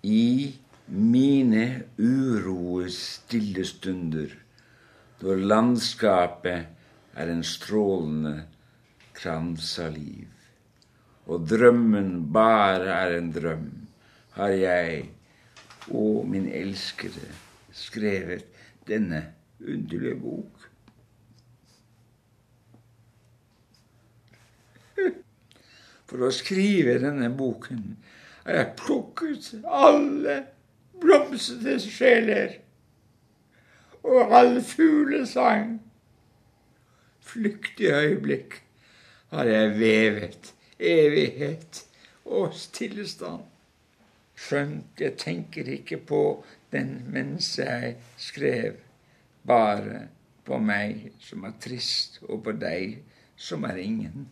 I 0.09 0.55
mine 0.89 1.65
uroes 1.99 2.97
stille 3.19 3.65
stunder, 3.67 4.31
når 5.21 5.43
landskapet 5.79 6.67
er 7.15 7.31
en 7.31 7.45
strålende 7.47 8.49
krans 9.15 9.77
av 9.79 9.93
liv, 9.95 10.27
og 11.31 11.47
drømmen 11.47 12.33
bare 12.35 12.91
er 12.91 13.15
en 13.19 13.31
drøm, 13.31 13.69
har 14.35 14.55
jeg, 14.59 15.05
og 15.95 16.27
min 16.27 16.49
elskede, 16.51 17.31
skrevet 17.71 18.43
denne 18.89 19.23
underlige 19.63 20.19
bok. 20.19 20.67
For 26.09 26.25
å 26.25 26.35
skrive 26.35 26.99
denne 27.05 27.31
boken 27.31 27.85
har 28.47 28.65
jeg 28.65 28.79
plukket 28.81 29.53
alle 29.63 30.41
blomstrende 30.99 31.79
sjeler 31.87 32.65
og 34.09 34.33
all 34.39 34.63
fuglesang. 34.65 35.77
Flyktige 37.21 37.93
øyeblikk 37.95 38.63
har 39.31 39.45
jeg 39.45 39.75
vevet 39.79 40.55
evighet 40.81 41.85
og 42.25 42.55
stillestand. 42.57 43.45
Skjønt 44.39 45.01
jeg 45.03 45.17
tenker 45.19 45.69
ikke 45.69 45.99
på 46.09 46.23
den 46.73 47.03
mens 47.13 47.59
jeg 47.59 47.97
skrev, 48.17 48.79
bare 49.47 50.07
på 50.47 50.59
meg 50.63 51.11
som 51.21 51.45
er 51.45 51.57
trist, 51.61 52.21
og 52.29 52.45
på 52.47 52.55
deg 52.57 53.01
som 53.37 53.65
er 53.69 53.81
ingen. 53.83 54.29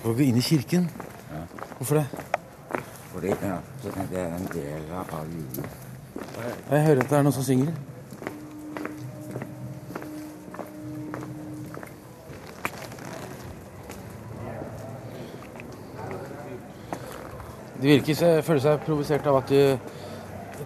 Skal 0.00 0.14
vi 0.14 0.24
gå 0.24 0.28
inn 0.30 0.36
i 0.36 0.40
kirken? 0.40 0.90
Ja. 1.30 1.40
Hvorfor 1.76 1.94
det? 1.94 2.06
Fordi 3.12 3.26
ja, 3.28 3.56
det 3.84 4.20
er 4.20 4.34
en 4.34 4.48
del 4.52 4.82
av 4.96 5.26
julen. 5.28 5.66
Jeg 6.70 6.82
hører 6.82 7.00
at 7.02 7.10
det 7.10 7.18
er 7.18 7.22
noen 7.26 7.34
som 7.36 7.44
synger. 7.44 7.74
Det 17.80 17.88
virker 17.90 18.16
seg, 18.16 18.40
føler 18.44 18.62
seg 18.64 18.86
provosert 18.86 19.28
av 19.28 19.42
at 19.42 19.52
du, 19.52 19.92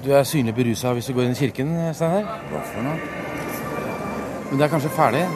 du 0.04 0.12
er 0.14 0.22
synlig 0.22 0.54
berusa 0.54 0.94
hvis 0.94 1.10
du 1.10 1.16
går 1.18 1.26
inn 1.26 1.34
i 1.34 1.40
kirken, 1.40 1.74
Steinar. 1.90 2.38
Hva 2.52 2.62
for 2.70 2.86
noe? 2.86 3.10
Men 4.52 4.62
det 4.62 4.68
er 4.68 4.72
kanskje 4.76 4.94
ferdig? 4.94 5.26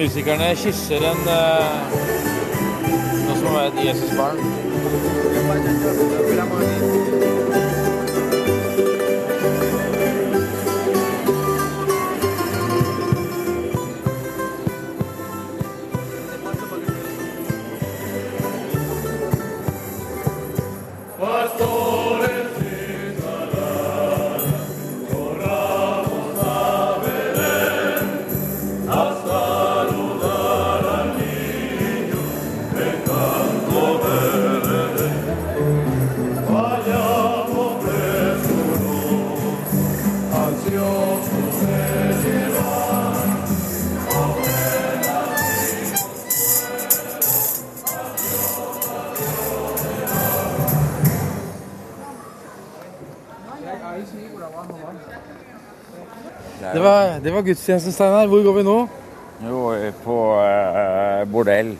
Musikerne 0.00 0.54
kysser 0.56 1.02
en 1.04 1.18
uh, 1.28 1.92
noe 3.26 3.36
som 3.36 3.52
være 3.52 3.68
et 3.68 3.80
Jesusbarn. 3.90 4.40
Gudstjenesten, 57.50 57.92
Steinar. 57.92 58.28
Hvor 58.30 58.42
går 58.46 58.58
vi 58.60 58.66
nå? 58.66 58.76
Jo, 59.40 59.62
på 60.04 60.18
eh, 60.44 61.22
bordell. 61.30 61.72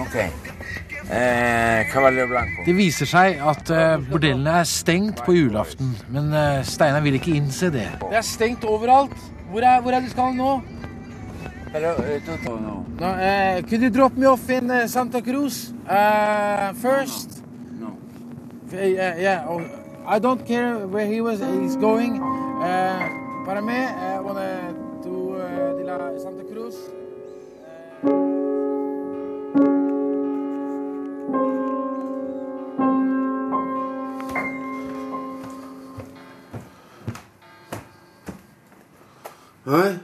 Ok. 0.00 0.16
Eh, 1.10 1.92
Cavallo 1.92 2.26
Blanco. 2.26 2.64
Det 2.66 2.74
viser 2.74 3.08
seg 3.08 3.42
at 3.44 3.70
eh, 3.70 3.98
bordellene 4.08 4.56
er 4.62 4.68
stengt 4.68 5.20
på 5.26 5.36
julaften, 5.36 5.92
men 6.14 6.32
eh, 6.32 6.62
Steinar 6.66 7.04
vil 7.04 7.18
ikke 7.20 7.36
innse 7.36 7.70
det. 7.74 7.86
Det 8.00 8.18
er 8.18 8.26
stengt 8.26 8.64
overalt. 8.64 9.14
Hvor 9.52 9.62
er, 9.62 9.82
hvor 9.84 9.94
er 9.94 10.02
du 10.02 10.10
skal 10.10 10.34
nå? 10.34 10.56
Pero, 11.74 11.92
du 11.98 12.10
droppe 12.26 12.56
no. 12.62 12.74
No, 12.98 13.14
eh, 13.18 13.60
could 13.68 13.82
you 13.82 13.90
drop 13.90 14.16
me 14.16 14.26
off 14.30 14.48
in 14.48 14.70
Santa 14.88 15.20
Cruz 15.20 15.72
uh, 15.90 16.72
first? 16.80 17.42
No. 17.78 17.96
Yeah, 18.72 19.18
yeah. 19.18 19.83
Oh, 20.06 20.10
I 20.10 20.18
don't 20.18 20.44
care 20.46 20.86
where 20.86 21.06
he 21.06 21.20
was. 21.20 21.40
He's 21.40 21.76
going. 21.76 22.20
Uh, 22.20 22.98
para 23.44 23.62
mí, 23.62 23.72
uh, 23.72 24.22
wanna 24.22 24.74
to 25.02 25.36
uh, 25.36 25.76
de 25.76 25.84
la 25.84 26.18
Santa 26.18 26.44
Cruz. 26.44 26.74
Hei. 39.64 39.98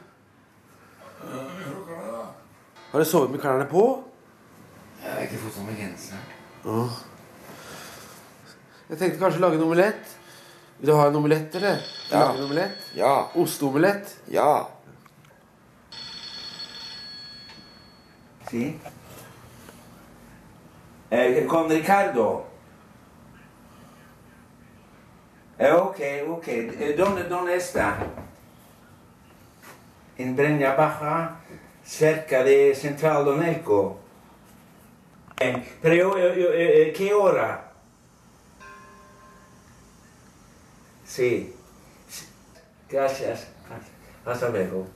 Har 2.91 2.99
du 2.99 3.05
sovet 3.05 3.31
med 3.31 3.39
klærne 3.39 3.67
på? 3.71 4.05
Jeg 5.03 5.13
har 5.13 5.21
ikke 5.21 5.37
fått 5.37 5.61
noe 5.61 5.77
genser. 5.77 6.17
Ja. 6.65 7.10
Jeg 8.91 8.99
tenkte 8.99 9.19
kanskje 9.21 9.41
lage 9.41 9.55
en 9.59 9.63
omelett. 9.63 10.17
Vil 10.81 10.89
du 10.91 10.95
ha 10.97 11.07
en 11.09 11.17
omelett, 11.17 11.55
eller? 11.55 11.81
Ja. 12.11 12.19
lage 12.19 12.39
en 12.39 12.45
omelett? 12.45 12.77
Ja. 12.97 13.13
Osteomelett? 13.39 14.17
Ja. 14.33 14.67
Si. 18.51 18.81
Eh, 21.11 21.47
con 21.47 21.69
Ricardo. 21.71 22.45
Eh, 25.59 25.73
ok, 25.73 26.01
ok. 26.29 26.49
Eh, 26.49 26.95
¿Dónde, 26.99 27.25
dónde 27.25 27.57
está? 27.57 27.97
En 30.19 30.35
Breña 30.37 30.75
Baja, 30.75 31.37
cerca 31.85 32.43
de 32.43 32.75
Central 32.75 33.25
Donelco. 33.25 33.99
Eh, 35.39 35.63
pero 35.81 35.95
yo, 35.95 36.19
yo- 36.19 36.55
Sí. 41.11 41.53
Gracias. 42.91 43.47
Hasta 44.25 44.49
luego. 44.49 44.87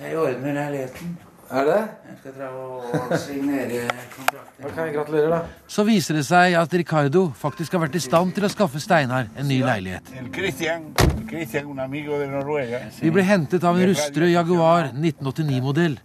Jeg 0.00 0.16
ordner 0.16 0.54
leiligheten. 0.54 1.18
Er 1.50 1.64
det? 1.64 1.76
Jeg 2.08 2.16
skal 2.20 2.32
dra 2.36 2.48
og 2.52 3.12
signere 3.18 3.82
kontrakten. 4.14 4.64
Ok, 4.64 4.78
Gratulerer, 4.94 5.28
da. 5.32 5.38
Så 5.68 5.84
viser 5.88 6.18
det 6.18 6.24
seg 6.28 6.56
at 6.60 6.74
Ricardo 6.80 7.26
faktisk 7.36 7.76
har 7.76 7.84
vært 7.84 7.96
i 8.00 8.02
stand 8.04 8.32
til 8.36 8.48
å 8.48 8.52
skaffe 8.52 8.80
Steinar 8.84 9.28
en 9.36 9.48
ny 9.48 9.60
leilighet. 9.64 10.12
Christian, 10.32 10.90
Christian, 11.28 11.68
un 11.72 11.80
amigo 11.84 12.20
de 12.20 12.28
Noruega. 12.32 12.82
Vi 13.00 13.12
ble 13.12 13.24
hentet 13.28 13.64
av 13.64 13.76
en 13.76 13.90
rustrød 13.92 14.32
Jaguar 14.32 14.92
1989-modell. 14.92 16.00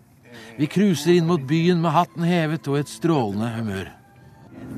Vi 0.59 0.71
cruiser 0.71 1.15
inn 1.15 1.27
mot 1.27 1.43
byen 1.47 1.79
med 1.83 1.95
hatten 1.95 2.27
hevet 2.27 2.67
og 2.71 2.79
et 2.79 2.91
strålende 2.91 3.51
humør. 3.57 3.91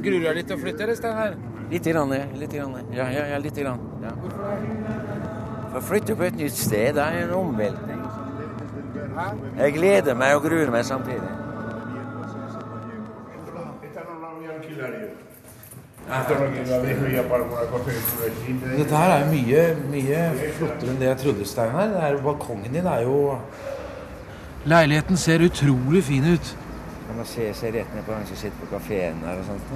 Gruer 0.02 0.18
du 0.22 0.30
deg 0.30 0.42
litt 0.42 0.50
til 0.50 0.58
å 0.58 0.66
flytte, 0.66 0.86
eller, 0.86 0.98
Steinar? 0.98 1.55
Litt 1.70 1.84
grann. 1.84 2.14
Litt 2.40 2.54
grann. 2.54 2.76
Ja, 2.94 3.10
ja, 3.10 3.26
ja, 3.32 3.38
litt 3.38 3.56
grann. 3.56 3.80
Ja. 4.04 4.14
For 5.72 5.80
å 5.82 5.84
flytte 5.84 6.16
på 6.16 6.28
et 6.28 6.38
nytt 6.40 6.56
sted, 6.56 6.96
det 6.96 7.04
er 7.04 7.26
en 7.26 7.34
omveltning. 7.40 8.04
Jeg 9.58 9.74
gleder 9.78 10.16
meg 10.18 10.36
og 10.38 10.46
gruer 10.46 10.72
meg 10.72 10.86
samtidig. 10.88 11.32
Dette 18.78 18.96
her 18.96 19.12
er 19.12 19.24
jo 19.24 19.30
mye, 19.32 19.64
mye 19.90 20.20
flottere 20.58 20.92
enn 20.92 21.00
det 21.02 21.08
jeg 21.10 21.22
trodde, 21.24 21.48
Steinar. 21.50 22.20
Balkongen 22.24 22.76
din 22.76 22.86
er 22.86 23.08
jo 23.08 23.40
Leiligheten 24.66 25.18
ser 25.18 25.44
utrolig 25.46 26.04
fin 26.04 26.26
ut. 26.34 26.56
Kan 27.16 27.22
man 27.24 27.28
se 27.32 27.46
seg 27.56 27.72
rett 27.72 27.94
ned 27.96 28.04
på 28.04 28.12
han 28.12 28.26
som 28.28 28.36
sitter 28.36 28.60
på 28.60 28.66
kafeen 28.74 29.22
her 29.24 29.38
og 29.40 29.46
sånt? 29.48 29.70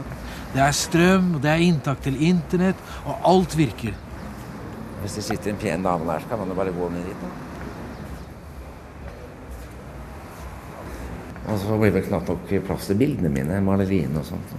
Det 0.52 0.60
er 0.60 0.74
strøm, 0.76 1.28
og 1.38 1.42
det 1.46 1.48
er 1.54 1.62
inntak 1.64 2.02
til 2.04 2.18
internett, 2.28 2.76
og 3.08 3.14
alt 3.30 3.54
virker. 3.56 3.94
Hvis 5.00 5.16
det 5.16 5.24
sitter 5.24 5.54
en 5.54 5.62
pen 5.62 5.86
dame 5.88 6.04
der, 6.10 6.20
så 6.20 6.28
kan 6.28 6.42
man 6.42 6.52
jo 6.52 6.58
bare 6.58 6.74
gå 6.76 6.90
ned 6.92 7.04
dit. 7.08 7.22
da. 7.22 7.30
Og 11.54 11.56
så 11.64 11.78
blir 11.80 11.96
det 11.96 12.04
knapt 12.10 12.28
nok 12.28 12.44
plass 12.68 12.92
til 12.92 13.00
bildene 13.00 13.32
mine, 13.38 13.62
maleriene 13.70 14.20
og 14.20 14.26
sånt. 14.28 14.52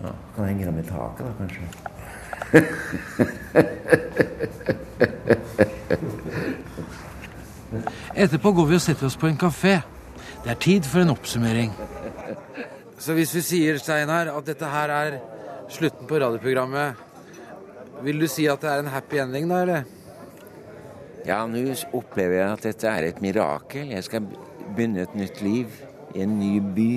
Ja, 0.00 0.10
kan 0.34 0.50
henge 0.50 0.66
dem 0.66 0.82
i 0.82 0.86
taket, 0.90 1.22
da, 1.28 1.32
kanskje. 1.38 1.62
Etterpå 8.18 8.50
går 8.58 8.66
vi 8.66 8.74
og 8.82 8.86
setter 8.88 9.06
oss 9.06 9.14
på 9.14 9.30
en 9.30 9.38
kafé. 9.46 9.78
Det 10.44 10.50
er 10.50 10.60
tid 10.60 10.86
for 10.88 11.02
en 11.04 11.12
oppsummering. 11.12 11.72
Så 13.00 13.12
hvis 13.16 13.34
vi 13.36 13.42
sier, 13.44 13.78
Steinar, 13.80 14.30
at 14.32 14.46
dette 14.48 14.68
her 14.68 14.92
er 14.92 15.16
slutten 15.72 16.08
på 16.08 16.20
radioprogrammet, 16.20 17.06
vil 18.00 18.20
du 18.20 18.26
si 18.28 18.46
at 18.48 18.62
det 18.64 18.70
er 18.72 18.80
en 18.80 18.88
happy 18.88 19.20
ending, 19.20 19.48
da, 19.50 19.60
eller? 19.64 19.82
Ja, 21.28 21.42
nå 21.44 21.60
opplever 21.92 22.38
jeg 22.38 22.48
at 22.54 22.64
dette 22.70 22.88
er 22.88 23.10
et 23.10 23.20
mirakel. 23.20 23.92
Jeg 23.92 24.04
skal 24.08 24.24
begynne 24.70 25.04
et 25.04 25.14
nytt 25.14 25.42
liv 25.44 25.80
i 26.16 26.24
en 26.24 26.38
ny 26.40 26.54
by. 26.74 26.92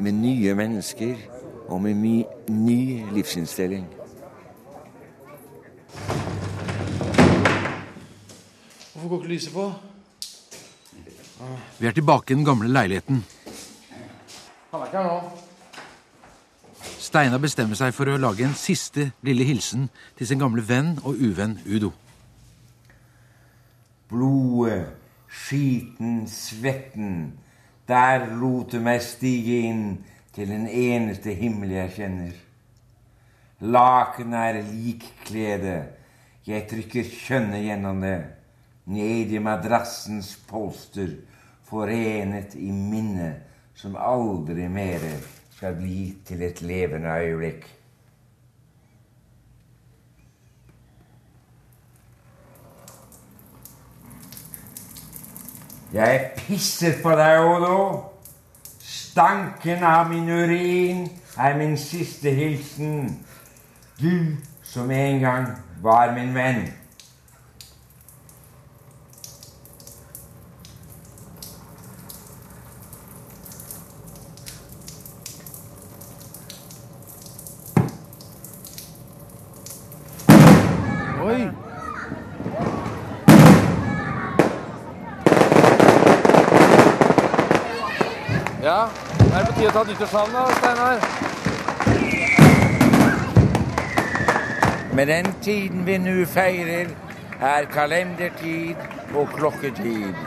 Med 0.00 0.16
nye 0.16 0.54
mennesker 0.58 1.20
og 1.68 1.82
med 1.84 1.94
my 1.94 2.16
ny 2.48 3.04
livsinnstilling. 3.14 3.84
Hvorfor 8.92 9.08
går 9.08 9.20
ikke 9.20 9.34
lyset 9.36 9.52
på? 9.52 9.72
Vi 11.78 11.86
er 11.86 11.96
tilbake 11.96 12.32
i 12.32 12.36
den 12.36 12.44
gamle 12.46 12.68
leiligheten. 12.68 13.24
Han 14.70 14.80
er 14.80 14.86
ikke 14.86 15.02
her 15.02 15.10
nå. 15.10 15.42
Steinar 17.04 17.38
bestemmer 17.42 17.78
seg 17.78 17.92
for 17.94 18.10
å 18.10 18.18
lage 18.18 18.46
en 18.46 18.56
siste 18.58 19.10
lille 19.24 19.44
hilsen 19.46 19.88
til 20.18 20.28
sin 20.28 20.40
gamle 20.40 20.64
venn 20.66 20.96
og 21.04 21.20
uvenn 21.20 21.58
Udo. 21.68 21.92
Blodet, 24.10 24.88
skiten, 25.28 26.24
svetten. 26.30 27.34
Der 27.88 28.26
lot 28.40 28.72
du 28.72 28.80
meg 28.80 29.02
stige 29.04 29.60
inn 29.68 29.84
til 30.34 30.48
den 30.50 30.66
eneste 30.68 31.34
himmel 31.36 31.74
jeg 31.76 31.92
kjenner. 31.98 32.32
Lakenet 33.60 34.48
er 34.48 34.62
likklede. 34.72 35.76
Jeg 36.44 36.66
trykker 36.68 37.06
kjønnet 37.08 37.64
gjennom 37.64 38.02
det. 38.04 38.18
Ned 38.84 39.32
i 39.32 39.40
madrassens 39.40 40.34
polster, 40.48 41.14
forenet 41.74 42.54
i 42.54 42.70
minnet 42.70 43.42
som 43.74 43.96
aldri 43.98 44.68
mere 44.70 45.16
skal 45.56 45.74
bli 45.78 46.14
til 46.26 46.42
et 46.46 46.62
levende 46.62 47.10
øyeblikk. 47.10 47.66
Jeg 55.94 56.30
pisser 56.36 56.96
på 57.02 57.10
deg, 57.14 57.40
Odo. 57.46 57.76
Stanken 58.82 59.84
av 59.86 60.08
min 60.10 60.30
urin 60.30 61.04
er 61.38 61.54
min 61.58 61.76
siste 61.78 62.32
hilsen. 62.34 63.12
Du 64.00 64.34
som 64.62 64.90
en 64.90 65.20
gang 65.22 65.46
var 65.82 66.10
min 66.16 66.34
venn. 66.34 66.66
Oi! 81.24 81.50
Ja, 88.62 88.88
er 89.32 89.38
det 89.38 89.46
på 89.46 89.52
tide 89.56 89.70
å 89.70 89.72
ta 89.72 89.84
nyttårsaften 89.88 90.34
da, 90.36 90.42
Steinar? 90.58 90.98
Med 94.92 95.06
den 95.08 95.30
tiden 95.46 95.86
vi 95.88 95.96
nå 96.04 96.18
feirer, 96.28 96.92
er 97.40 97.70
kalendertid 97.72 98.76
og 99.16 99.32
klokketid. 99.32 100.20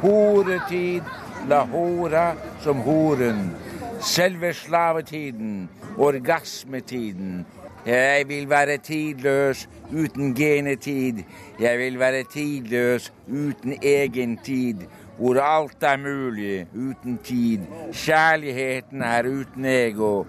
Horetid, 0.00 1.04
la 1.52 1.60
hora 1.74 2.32
som 2.64 2.80
horen. 2.88 3.52
Selve 4.00 4.56
slavetiden, 4.56 5.68
orgasmetiden. 5.98 7.44
Jeg 7.88 8.28
vil 8.28 8.50
være 8.50 8.76
tidløs 8.76 9.68
uten 9.92 10.34
genetid. 10.34 11.14
Jeg 11.60 11.78
vil 11.78 11.98
være 11.98 12.22
tidløs 12.32 13.12
uten 13.28 13.78
egen 13.82 14.38
tid. 14.44 14.74
Hvor 15.18 15.40
alt 15.40 15.82
er 15.82 15.96
mulig 15.96 16.66
uten 16.74 17.18
tid. 17.24 17.58
Kjærligheten 17.92 19.02
er 19.02 19.22
uten 19.28 19.64
ego, 19.64 20.24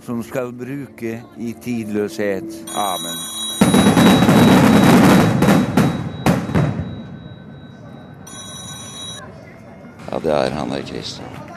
som 0.00 0.22
skal 0.22 0.52
bruke 0.52 1.22
i 1.38 1.54
tidløshet. 1.62 2.64
Amen. 2.76 3.18
Ja, 10.12 10.18
det 10.18 10.32
er 10.32 10.50
han 10.50 10.70
der, 10.70 10.86
Christian. 10.86 11.49